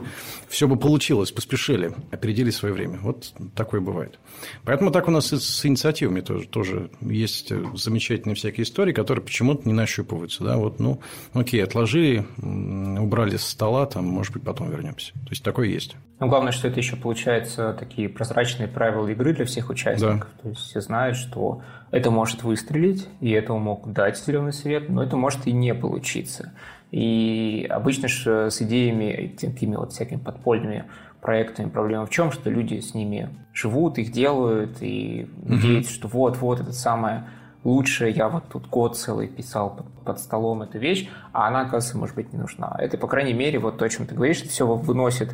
[0.49, 2.99] все бы получилось, поспешили, опередили свое время.
[3.01, 4.19] Вот такое бывает.
[4.63, 9.67] Поэтому так у нас и с инициативами тоже, тоже есть замечательные всякие истории, которые почему-то
[9.67, 10.43] не нащупываются.
[10.43, 10.57] Да?
[10.57, 10.99] Вот, ну,
[11.33, 15.13] окей, отложили, убрали с стола, там, может быть, потом вернемся.
[15.13, 15.95] То есть такое есть.
[16.19, 20.27] Но главное, что это еще получается такие прозрачные правила игры для всех участников.
[20.37, 20.41] Да.
[20.41, 25.03] То есть все знают, что это может выстрелить, и этому могут дать зеленый свет, но
[25.03, 26.53] это может и не получиться.
[26.89, 30.85] И обычно же с идеями, такими вот всякими подпольными
[31.21, 36.59] проектами проблема в чем, что люди с ними живут, их делают, и надеются, что вот-вот
[36.61, 37.27] это самое
[37.65, 41.97] лучше я вот тут год целый писал под, под столом эту вещь, а она, оказывается,
[41.97, 42.73] может быть, не нужна.
[42.79, 45.33] Это, по крайней мере, вот то, о чем ты говоришь, это все выносит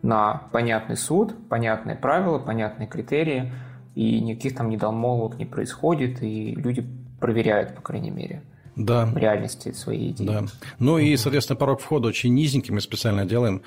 [0.00, 3.52] на понятный суд, понятные правила, понятные критерии,
[3.94, 6.86] и никаких там недолмолвок не происходит, и люди
[7.20, 8.42] проверяют, по крайней мере
[8.76, 9.10] да.
[9.14, 10.26] реальности своей идеи.
[10.26, 10.44] Да.
[10.78, 13.62] Ну и, соответственно, порог входа очень низенький, мы специально делаем.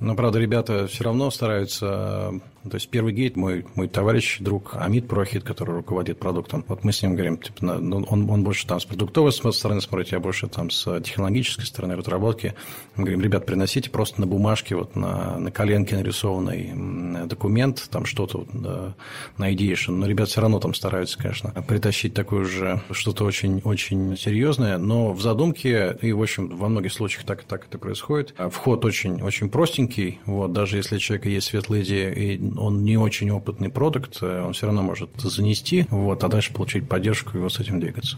[0.00, 5.08] Но, правда, ребята все равно стараются то есть первый гейт, мой, мой товарищ, друг Амид
[5.08, 8.78] Прохит, который руководит продуктом, вот мы с ним говорим, типа, ну, он, он больше там
[8.78, 12.54] с продуктовой стороны смотрит, я больше там с технологической стороны разработки.
[12.96, 18.46] Мы говорим, ребят, приносите просто на бумажке, вот на, на коленке нарисованный документ, там что-то
[18.52, 19.92] на Ideation.
[19.92, 25.22] Но ребят все равно там стараются, конечно, притащить такое же что-то очень-очень серьезное, но в
[25.22, 29.89] задумке, и, в общем, во многих случаях так, так это происходит, вход очень-очень простенький,
[30.26, 34.42] вот, даже если у человека есть светлая идея, и он не очень опытный продукт, э,
[34.42, 38.16] он все равно может занести, вот, а дальше получить поддержку и вот с этим двигаться.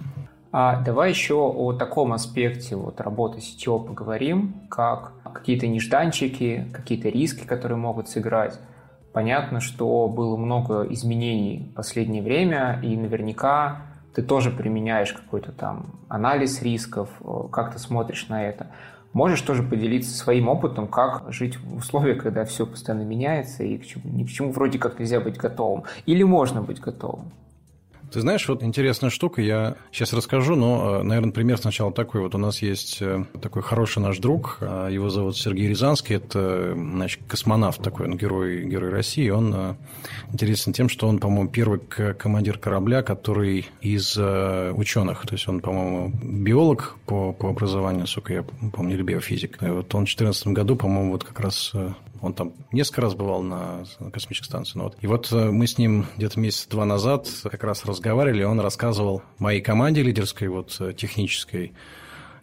[0.53, 7.47] А давай еще о таком аспекте вот работы сетево поговорим, как какие-то нежданчики, какие-то риски,
[7.47, 8.61] которые могут сыграть.
[9.15, 13.83] Понятно, что было много изменений в последнее время, и наверняка
[14.15, 18.69] ты тоже применяешь какой-то там анализ рисков, э, как ты смотришь на это.
[19.13, 23.87] Можешь тоже поделиться своим опытом, как жить в условиях, когда все постоянно меняется и к
[23.87, 25.85] чему, ни к чему вроде как нельзя быть готовым.
[26.07, 27.31] Или можно быть готовым?
[28.13, 32.21] Ты знаешь, вот интересная штука, я сейчас расскажу, но, э, наверное, пример сначала такой.
[32.21, 36.75] Вот у нас есть э, такой хороший наш друг, э, его зовут Сергей Рязанский, это,
[36.75, 39.31] значит, космонавт такой, он герой, герой России.
[39.31, 39.77] Он
[40.31, 46.13] интересен тем, что он, по-моему, первый командир корабля, который из ученых, то есть он, по-моему,
[46.23, 49.63] биолог по, по образованию, сука, я помню, или биофизик.
[49.63, 51.73] И вот он в 2014 году, по-моему, вот как раз
[52.23, 54.79] он там несколько раз бывал на космической станции.
[54.79, 54.97] Ну, вот.
[55.01, 59.23] И вот э, мы с ним где-то месяц два назад как раз разговаривали, он рассказывал
[59.39, 61.73] моей команде лидерской, вот э, технической,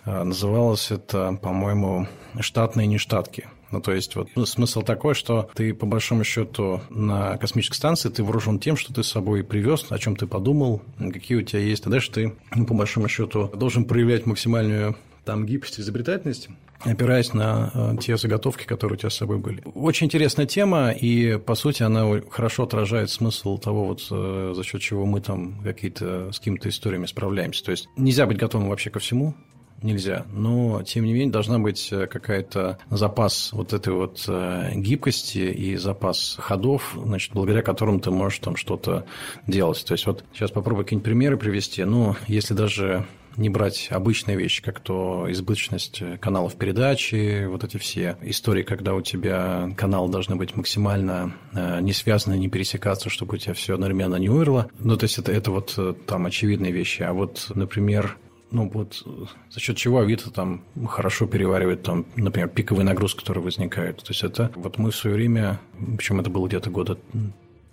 [0.06, 2.08] э, называлось это, по-моему,
[2.40, 3.48] штатные нештатки.
[3.72, 8.10] Ну, то есть, вот ну, смысл такой, что ты, по большому счету, на космической станции
[8.10, 11.62] ты вооружен тем, что ты с собой привез, о чем ты подумал, какие у тебя
[11.62, 11.86] есть.
[11.86, 17.72] А дальше ты, ну, по большому счету, должен проявлять максимальную там гибкость, изобретательность, опираясь на
[17.74, 19.62] э, те заготовки, которые у тебя с собой были.
[19.76, 24.82] Очень интересная тема, и, по сути, она хорошо отражает смысл того, вот, э, за счет
[24.82, 27.64] чего мы там какие-то с какими-то историями справляемся.
[27.64, 29.36] То есть нельзя быть готовым вообще ко всему,
[29.82, 30.26] нельзя.
[30.32, 35.76] Но, тем не менее, должна быть э, какая-то запас вот этой вот э, гибкости и
[35.76, 39.06] запас ходов, значит, благодаря которым ты можешь там что-то
[39.48, 39.84] делать.
[39.86, 41.84] То есть вот сейчас попробую какие-нибудь примеры привести.
[41.84, 43.06] Ну, если даже
[43.38, 49.02] не брать обычные вещи, как то избыточность каналов передачи, вот эти все истории, когда у
[49.02, 54.16] тебя каналы должны быть максимально э, не связаны, не пересекаться, чтобы у тебя все одновременно
[54.16, 54.70] не умерло.
[54.80, 57.02] Ну, то есть это, это вот э, там очевидные вещи.
[57.04, 58.18] А вот, например,
[58.52, 59.04] ну вот
[59.50, 63.98] за счет чего Авито там хорошо переваривает там, например, пиковые нагрузки, которые возникают.
[63.98, 65.60] То есть это вот мы в свое время,
[65.98, 66.98] причем это было где-то года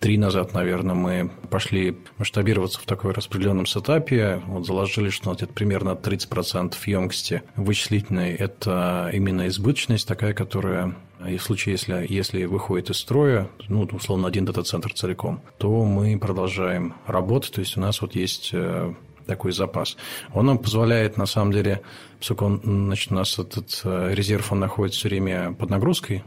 [0.00, 4.42] три назад, наверное, мы пошли масштабироваться в такой распределенном сетапе.
[4.46, 10.94] Вот заложили, что где-то примерно 30% емкости вычислительной– это именно избыточность такая, которая
[11.26, 16.18] и в случае, если, если выходит из строя, ну, условно, один дата-центр целиком, то мы
[16.18, 17.52] продолжаем работать.
[17.52, 18.92] То есть у нас вот есть э,
[19.26, 19.96] такой запас.
[20.34, 21.80] Он нам позволяет, на самом деле,
[22.18, 26.22] поскольку он, значит, у нас этот э, резерв, он находится все время под нагрузкой,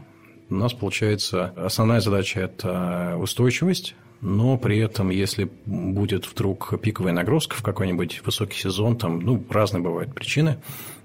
[0.50, 7.56] у нас получается основная задача– это устойчивость, но при этом, если будет вдруг пиковая нагрузка
[7.56, 10.58] в какой-нибудь высокий сезон, там, ну, разные бывают причины,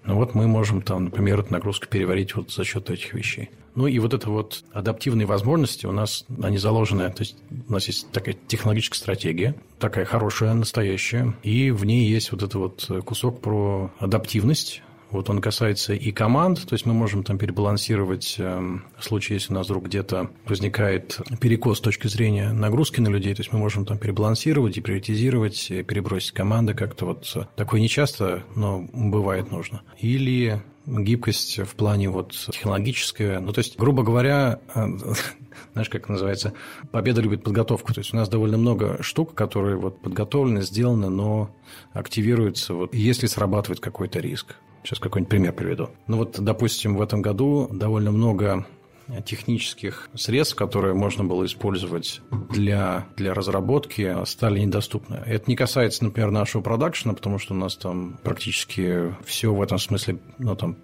[0.04, 3.50] ну вот мы можем там, например, эту нагрузку переварить вот за счет этих вещей.
[3.74, 7.88] Ну и вот это вот адаптивные возможности у нас, они заложены, то есть у нас
[7.88, 13.42] есть такая технологическая стратегия, такая хорошая, настоящая, и в ней есть вот этот вот кусок
[13.42, 19.04] про адаптивность, вот он касается и команд, то есть мы можем там перебалансировать э, в
[19.04, 23.42] случае, если у нас вдруг где-то возникает перекос с точки зрения нагрузки на людей, то
[23.42, 27.50] есть мы можем там перебалансировать и приоритизировать, и перебросить команды как-то вот.
[27.56, 29.82] Такое не часто, но бывает нужно.
[30.00, 33.40] Или гибкость в плане вот технологическая.
[33.40, 34.86] Ну, то есть, грубо говоря, э,
[35.74, 36.54] знаешь, как называется,
[36.92, 37.94] победа любит подготовку.
[37.94, 41.56] То есть у нас довольно много штук, которые вот подготовлены, сделаны, но
[41.94, 44.56] активируются, вот, если срабатывает какой-то риск.
[44.86, 45.90] Сейчас какой-нибудь пример приведу.
[46.08, 48.66] Ну вот, допустим, в этом году довольно много
[49.26, 52.22] технических средств, которые можно было использовать
[52.52, 55.22] для, для разработки, стали недоступны.
[55.26, 59.78] Это не касается, например, нашего продакшена, потому что у нас там практически все в этом
[59.78, 60.78] смысле, ну, там,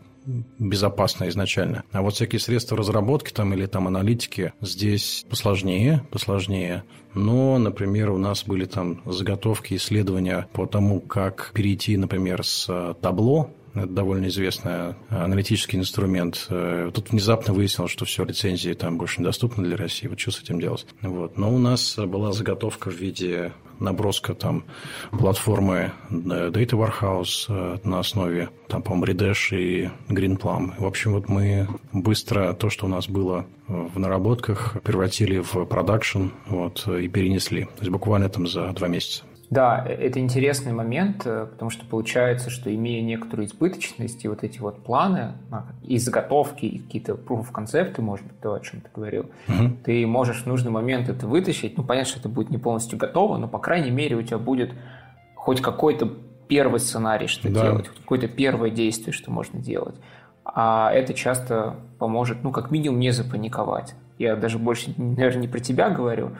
[0.59, 1.83] безопасно изначально.
[1.91, 6.83] А вот всякие средства разработки там или там аналитики здесь посложнее, посложнее.
[7.13, 13.49] Но, например, у нас были там заготовки, исследования по тому, как перейти, например, с табло
[13.73, 16.47] это довольно известный э, аналитический инструмент.
[16.49, 20.07] Э, тут внезапно выяснилось, что все, лицензии там больше недоступны для России.
[20.07, 20.85] Вот что с этим делать?
[21.01, 21.37] Вот.
[21.37, 24.65] Но у нас была заготовка в виде наброска там
[25.11, 30.73] платформы э, Data Warehouse на основе там, по-моему, Redash и Greenplum.
[30.77, 36.27] В общем, вот мы быстро то, что у нас было в наработках, превратили в продакшн
[36.47, 37.63] вот, и перенесли.
[37.63, 39.23] То есть буквально там за два месяца.
[39.51, 44.43] Да, э, это интересный момент, э, потому что получается, что имея некоторую избыточность и вот
[44.43, 48.59] эти вот планы, а, и заготовки, и какие-то proof of концепты, может быть, то, о
[48.61, 49.75] чем ты говорил, угу.
[49.83, 51.77] ты можешь в нужный момент это вытащить.
[51.77, 54.71] Ну, понятно, что это будет не полностью готово, но, по крайней мере, у тебя будет
[55.35, 56.09] хоть какой-то
[56.47, 57.61] первый сценарий, что да.
[57.61, 59.95] делать, какое-то первое действие, что можно делать.
[60.45, 63.95] А это часто поможет, ну, как минимум, не запаниковать.
[64.17, 66.31] Я даже больше, наверное, не про тебя говорю,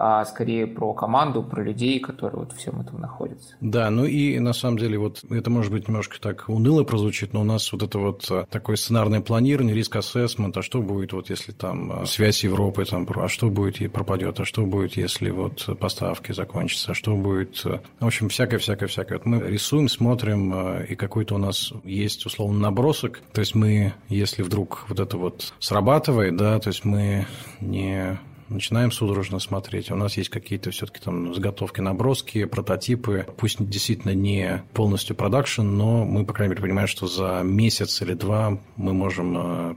[0.00, 3.56] а скорее про команду, про людей, которые вот всем этом находятся.
[3.60, 7.40] Да, ну и на самом деле вот это может быть немножко так уныло прозвучит, но
[7.40, 11.50] у нас вот это вот а, такое сценарное планирование, риск-ассессмент, а что будет вот если
[11.50, 15.68] там а, связь Европы, там, а что будет и пропадет, а что будет, если вот
[15.80, 19.18] поставки закончатся, а что будет, в общем, всякое-всякое-всякое.
[19.18, 24.42] Вот мы рисуем, смотрим, и какой-то у нас есть условно набросок, то есть мы, если
[24.42, 27.26] вдруг вот это вот срабатывает, да, то есть мы
[27.60, 28.16] не
[28.48, 29.90] начинаем судорожно смотреть.
[29.90, 33.26] У нас есть какие-то все-таки там заготовки, наброски, прототипы.
[33.36, 38.14] Пусть действительно не полностью продакшн, но мы, по крайней мере, понимаем, что за месяц или
[38.14, 39.74] два мы можем э,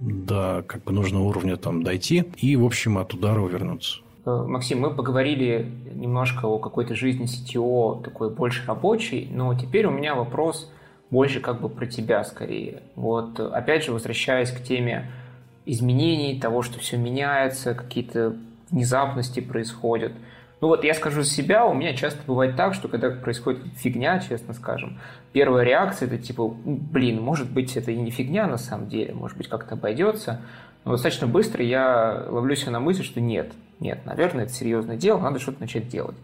[0.00, 4.00] до как бы нужного уровня там дойти и, в общем, от удара увернуться.
[4.24, 9.90] Э, Максим, мы поговорили немножко о какой-то жизни CTO, такой больше рабочей, но теперь у
[9.90, 10.70] меня вопрос
[11.10, 12.82] больше как бы про тебя скорее.
[12.96, 15.10] Вот опять же, возвращаясь к теме
[15.66, 18.36] изменений, того, что все меняется, какие-то
[18.70, 20.12] внезапности происходят.
[20.60, 24.20] Ну вот я скажу за себя, у меня часто бывает так, что когда происходит фигня,
[24.20, 24.98] честно скажем,
[25.32, 29.36] первая реакция это типа, блин, может быть это и не фигня на самом деле, может
[29.36, 30.40] быть как-то обойдется.
[30.84, 35.18] Но достаточно быстро я ловлю себя на мысль, что нет, нет, наверное, это серьезное дело,
[35.18, 36.16] надо что-то начать делать.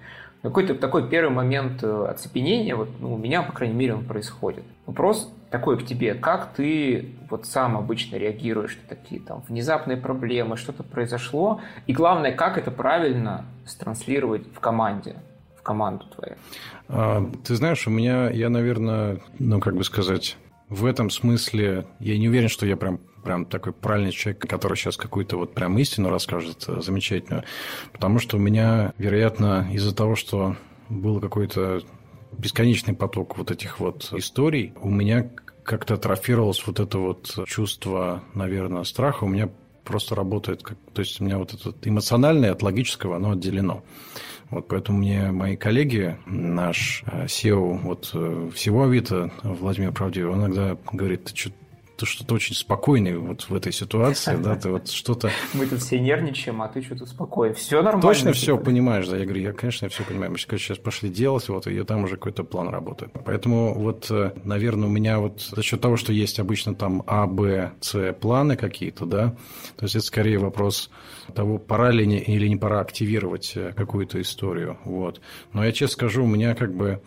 [0.43, 4.63] Какой-то такой первый момент э, оцепенения, вот ну, у меня, по крайней мере, он происходит.
[4.87, 10.57] Вопрос такой к тебе, как ты вот сам обычно реагируешь на такие там внезапные проблемы,
[10.57, 15.17] что-то произошло, и главное, как это правильно странслировать в команде,
[15.59, 16.37] в команду твою?
[16.89, 20.37] А, ты знаешь, у меня, я, наверное, ну, как бы сказать,
[20.69, 24.97] в этом смысле я не уверен, что я прям прям такой правильный человек, который сейчас
[24.97, 27.45] какую-то вот прям истину расскажет э, замечательную.
[27.93, 30.57] Потому что у меня, вероятно, из-за того, что
[30.89, 31.83] был какой-то
[32.33, 35.31] бесконечный поток вот этих вот историй, у меня
[35.63, 39.25] как-то атрофировалось вот это вот чувство, наверное, страха.
[39.25, 39.51] У меня
[39.85, 43.83] просто работает, как, то есть у меня вот это эмоциональное от логического, оно отделено.
[44.51, 50.41] Вот поэтому мне мои коллеги, наш э, SEO вот э, всего Авито, Владимир Правдивый, он
[50.41, 51.53] иногда говорит, ты что
[51.99, 55.31] ты что-то очень спокойный вот в этой ситуации, да, ты вот что-то...
[55.55, 57.55] Мы тут все нервничаем, а ты что-то спокойный.
[57.55, 58.03] Все нормально.
[58.03, 60.31] Точно все понимаешь, да, я говорю, я, конечно, все понимаю.
[60.31, 63.13] Мы сейчас пошли делать, вот, и там уже какой-то план работает.
[63.25, 67.27] Поэтому вот, э, наверное, у меня вот за счет того, что есть обычно там А,
[67.27, 69.37] Б, С планы какие-то, да,
[69.77, 70.91] то есть это скорее вопрос
[71.35, 75.21] того, пора ли или не пора активировать э, какую-то историю, вот.
[75.53, 77.01] Но я честно скажу, у меня как бы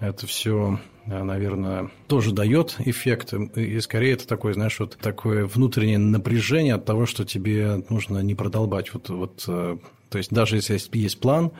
[0.00, 3.32] это все наверное, тоже дает эффект.
[3.32, 8.34] И скорее это такое, знаешь, вот такое внутреннее напряжение от того, что тебе нужно не
[8.34, 8.92] продолбать.
[8.94, 9.76] Вот, вот, э,
[10.08, 11.52] то есть даже если есть, есть план,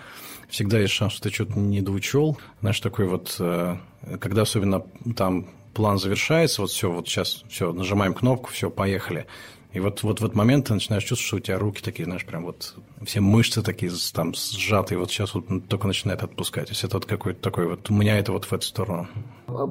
[0.49, 2.39] всегда есть шанс, что ты что-то не доучел.
[2.61, 3.77] Знаешь, такой вот, э,
[4.21, 4.85] когда особенно
[5.17, 9.27] там план завершается, вот все, вот сейчас все, нажимаем кнопку, все, поехали.
[9.73, 12.27] И вот, вот в этот момент ты начинаешь чувствовать, что у тебя руки такие, знаешь,
[12.27, 16.67] прям вот все мышцы такие там сжатые, вот сейчас вот только начинает отпускать.
[16.67, 19.09] То есть это вот какой-то такой вот, у меня это вот в эту сторону.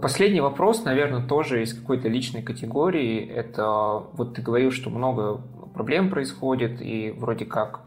[0.02, 3.26] Последний вопрос, наверное, тоже из какой-то личной категории.
[3.26, 5.42] Это вот ты говорил, что много
[5.74, 7.82] проблем происходит, и вроде как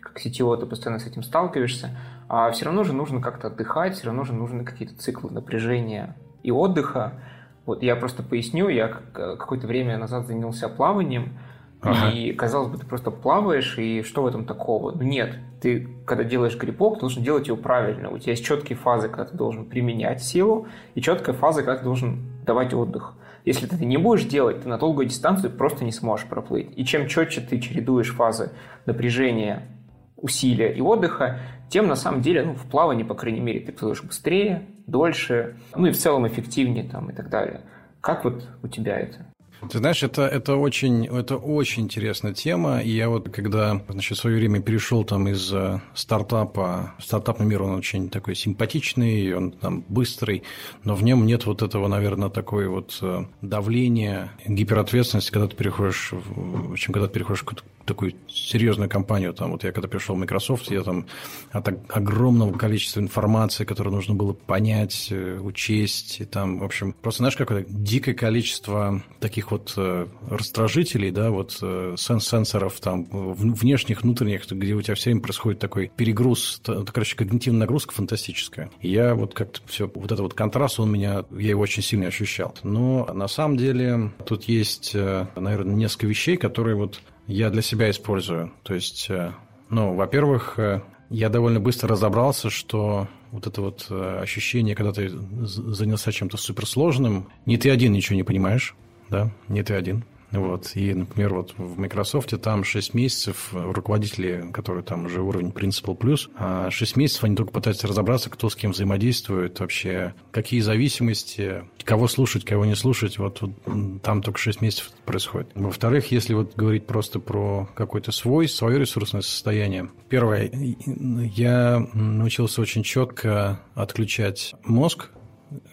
[0.00, 1.98] как сетево ты постоянно с этим сталкиваешься,
[2.28, 6.50] а все равно же нужно как-то отдыхать, все равно же нужны какие-то циклы напряжения и
[6.50, 7.20] отдыха.
[7.66, 11.38] Вот я просто поясню, я какое-то время назад занялся плаванием,
[11.80, 12.10] ага.
[12.10, 14.92] и казалось бы, ты просто плаваешь, и что в этом такого?
[14.92, 18.10] Ну нет, ты, когда делаешь грибок, ты должен делать его правильно.
[18.10, 21.84] У тебя есть четкие фазы, когда ты должен применять силу, и четкая фаза, когда ты
[21.84, 23.14] должен давать отдых.
[23.44, 26.68] Если ты это не будешь делать, ты на долгую дистанцию просто не сможешь проплыть.
[26.76, 28.52] И чем четче ты чередуешь фазы
[28.86, 29.68] напряжения,
[30.16, 34.02] усилия и отдыха, тем на самом деле, ну, в плавании, по крайней мере, ты плывешь
[34.02, 37.60] быстрее, дольше, ну и в целом эффективнее там и так далее.
[38.00, 39.26] Как вот у тебя это?
[39.70, 42.80] Ты знаешь, это, это, очень, это очень интересная тема.
[42.80, 47.62] И я вот, когда значит, в свое время перешел там из э, стартапа, стартапный мир,
[47.62, 50.42] он очень такой симпатичный, он там быстрый,
[50.82, 56.10] но в нем нет вот этого, наверное, такой вот э, давления, гиперответственности, когда ты переходишь,
[56.12, 57.44] в общем, когда ты переходишь в
[57.84, 59.32] такую серьезную компанию.
[59.34, 61.06] Там, вот я когда пришел в Microsoft, я там
[61.52, 67.18] от огромного количества информации, которую нужно было понять, э, учесть, и там, в общем, просто,
[67.18, 74.02] знаешь, какое-то дикое количество таких вот э, раздражителей, да, вот э, сенс сенсоров там внешних,
[74.02, 78.70] внутренних, где у тебя все время происходит такой перегруз, это, короче, когнитивная нагрузка фантастическая.
[78.80, 82.06] И я вот как-то все, вот этот вот контраст, он меня, я его очень сильно
[82.06, 82.54] ощущал.
[82.62, 88.52] Но на самом деле тут есть, наверное, несколько вещей, которые вот я для себя использую.
[88.62, 89.32] То есть, э,
[89.70, 95.08] ну, во-первых, э, я довольно быстро разобрался, что вот это вот э, ощущение, когда ты
[95.08, 98.74] занялся чем-то суперсложным, не ты один ничего не понимаешь,
[99.10, 100.04] да, не ты один.
[100.34, 100.72] Вот.
[100.74, 106.70] И, например, вот в Microsoft там 6 месяцев руководители, которые там уже уровень Principal Plus,
[106.70, 112.44] 6 месяцев они только пытаются разобраться, кто с кем взаимодействует, вообще какие зависимости, кого слушать,
[112.44, 113.18] кого не слушать.
[113.18, 115.50] Вот, вот там только 6 месяцев происходит.
[115.54, 119.88] Во-вторых, если вот говорить просто про какой-то свой, свое ресурсное состояние.
[120.08, 120.50] Первое,
[120.84, 125.10] я научился очень четко отключать мозг,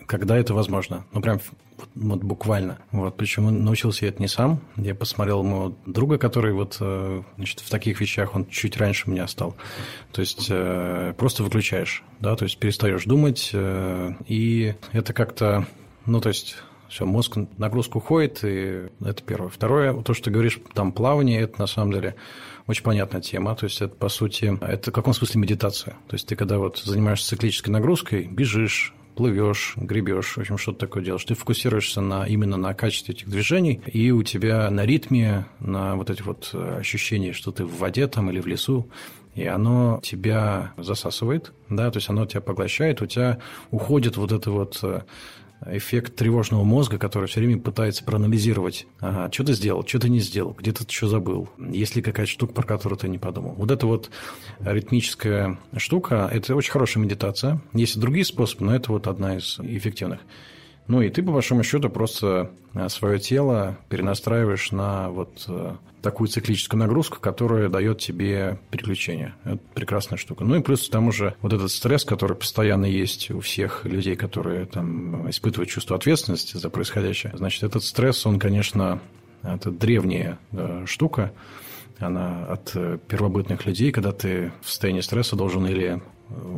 [0.06, 1.06] когда это возможно.
[1.14, 1.40] Ну, прям
[1.96, 2.80] вот буквально.
[2.92, 4.62] Вот, причем научился я это не сам.
[4.78, 9.28] Я посмотрел моего друга, который вот, э, значит, в таких вещах, он чуть раньше меня
[9.28, 9.56] стал.
[10.12, 15.66] То есть, э, просто выключаешь, да, то есть перестаешь думать, э, и это как-то,
[16.06, 16.58] ну, то есть,
[16.92, 19.50] все, мозг нагрузку уходит, и это первое.
[19.50, 22.16] Второе, то, что ты говоришь, там плавание, это на самом деле
[22.68, 23.56] очень понятная тема.
[23.56, 25.94] То есть это, по сути, это в каком смысле медитация.
[26.08, 31.04] То есть ты когда вот занимаешься циклической нагрузкой, бежишь, плывешь, гребешь, в общем, что-то такое
[31.04, 31.26] делаешь.
[31.26, 36.10] Ты фокусируешься на, именно на качестве этих движений, и у тебя на ритме, на вот
[36.10, 38.90] эти вот э, ощущения, что ты в воде там или в лесу,
[39.36, 43.38] и оно тебя засасывает, да, то есть оно тебя поглощает, у тебя
[43.70, 45.02] уходит вот это вот э,
[45.66, 50.20] эффект тревожного мозга, который все время пытается проанализировать, ага, что ты сделал, что ты не
[50.20, 53.54] сделал, где ты что забыл, есть ли какая-то штука, про которую ты не подумал.
[53.54, 54.10] Вот эта вот
[54.60, 57.62] ритмическая штука, это очень хорошая медитация.
[57.74, 60.22] Есть и другие способы, но это вот одна из эффективных.
[60.88, 66.28] Ну и ты, по большому счету, просто э, свое тело перенастраиваешь на вот э, такую
[66.28, 69.36] циклическую нагрузку, которая дает тебе переключение.
[69.44, 70.44] Это прекрасная штука.
[70.44, 74.16] Ну и плюс к тому же вот этот стресс, который постоянно есть у всех людей,
[74.16, 77.34] которые там испытывают чувство ответственности за происходящее.
[77.36, 79.00] Значит, этот стресс, он, конечно,
[79.44, 81.32] это древняя да, штука.
[82.00, 86.02] Она от э, первобытных людей, когда ты в состоянии стресса должен или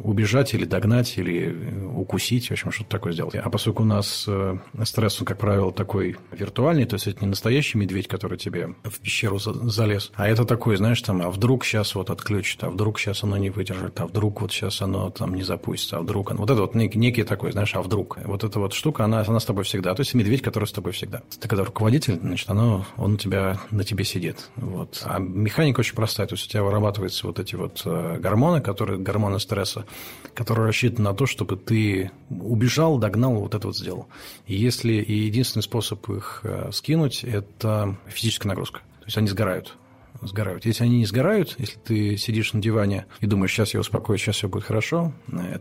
[0.04, 3.36] убежать или догнать, или укусить, в общем, что-то такое сделать.
[3.36, 7.28] А поскольку у нас э, стресс, он, как правило, такой виртуальный, то есть это не
[7.28, 11.96] настоящий медведь, который тебе в пещеру залез, а это такой, знаешь, там, а вдруг сейчас
[11.96, 15.44] вот отключит, а вдруг сейчас оно не выдержит, а вдруг вот сейчас оно там не
[15.44, 16.42] запустится, а вдруг оно...
[16.42, 18.18] Вот это вот некий, такой, знаешь, а вдруг.
[18.26, 19.94] Вот эта вот штука, она, она с тобой всегда.
[19.96, 21.22] То есть медведь, который с тобой всегда.
[21.40, 24.50] Ты когда руководитель, значит, оно, он у тебя, на тебе сидит.
[24.56, 25.02] Вот.
[25.06, 26.28] А механика очень простая.
[26.28, 29.86] То есть у тебя вырабатываются вот эти вот э, гормоны, которые, гормоны стресса, стресса,
[30.34, 34.08] который рассчитан на то, чтобы ты убежал, догнал, вот это вот сделал.
[34.48, 38.80] И если и единственный способ их скинуть– это физическая нагрузка.
[39.00, 39.78] То есть они сгорают
[40.22, 40.66] сгорают.
[40.66, 44.38] Если они не сгорают, если ты сидишь на диване и думаешь, сейчас я успокоюсь, сейчас
[44.38, 45.12] все будет хорошо,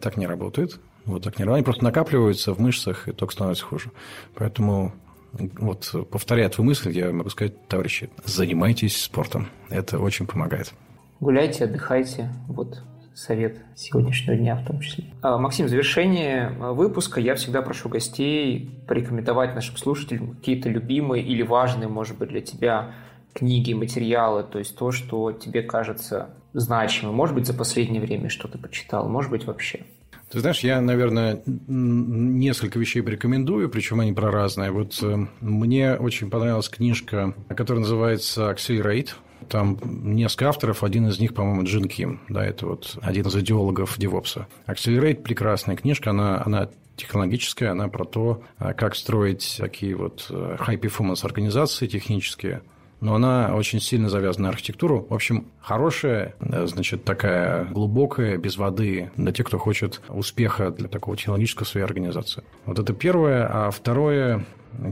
[0.01, 0.79] так не работает.
[1.05, 1.57] Вот так не работает.
[1.57, 3.91] Они просто накапливаются в мышцах и только становится хуже.
[4.37, 4.93] Поэтому
[5.33, 9.49] вот повторяя твою мысль, я могу сказать, товарищи, занимайтесь спортом.
[9.69, 10.73] Это очень помогает.
[11.19, 12.33] Гуляйте, отдыхайте.
[12.47, 12.85] Вот
[13.15, 15.05] совет сегодняшнего дня в том числе.
[15.23, 21.43] А, Максим, в завершение выпуска я всегда прошу гостей порекомендовать нашим слушателям какие-то любимые или
[21.43, 22.95] важные, может быть, для тебя
[23.35, 27.15] книги, материалы, то есть то, что тебе кажется значимым.
[27.15, 29.85] Может быть, за последнее время что-то почитал, может быть, вообще.
[30.31, 34.71] Ты знаешь, я, наверное, несколько вещей порекомендую, причем они про разные.
[34.71, 39.11] Вот э, мне очень понравилась книжка, которая называется «Accelerate»,
[39.49, 43.99] там несколько авторов, один из них, по-моему, Джин Ким, да, это вот один из идеологов
[43.99, 44.45] DevOps.
[44.67, 50.57] Accelerate– прекрасная книжка, она, она технологическая, она про то, а, как строить такие вот э,
[50.61, 52.63] high-performance организации технические,
[53.01, 55.07] но она очень сильно завязана на архитектуру.
[55.09, 60.89] В общем, хорошая, э, значит, такая глубокая, без воды, для тех, кто хочет успеха для
[60.89, 62.45] такого технологического своей организации.
[62.65, 63.49] Вот это первое.
[63.51, 64.45] А второе,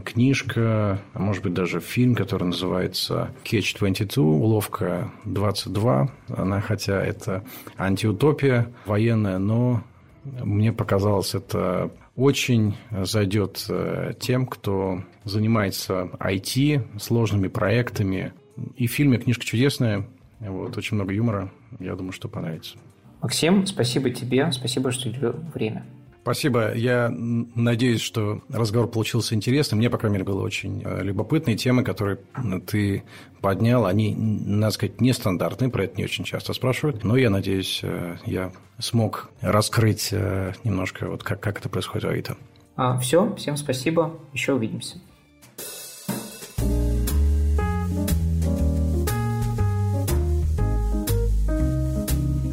[0.05, 6.11] книжка, а может быть даже фильм, который называется Catch-22, уловка 22.
[6.29, 7.45] Она, хотя это
[7.77, 9.83] антиутопия военная, но
[10.25, 18.33] мне показалось, это очень зайдет э, тем, кто занимается IT, сложными проектами.
[18.77, 20.07] И в фильме книжка чудесная,
[20.41, 21.51] вот, очень много юмора.
[21.79, 22.77] Я думаю, что понравится.
[23.23, 25.85] Максим, спасибо тебе, спасибо, что уделил время.
[26.23, 26.75] Спасибо.
[26.75, 29.79] Я надеюсь, что разговор получился интересным.
[29.79, 32.19] Мне, по крайней мере, было очень э, любопытные темы, которые
[32.67, 33.05] ты
[33.41, 33.87] поднял.
[33.87, 37.05] Они, надо сказать, нестандартные, про это не очень часто спрашивают.
[37.05, 42.09] Но я надеюсь, э, я смог раскрыть э, немножко, вот как, как это происходит в
[42.09, 42.37] Авито.
[42.77, 44.19] А, все, всем спасибо.
[44.35, 44.99] Еще увидимся.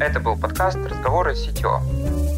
[0.00, 2.37] Это был подкаст «Разговоры с CTO».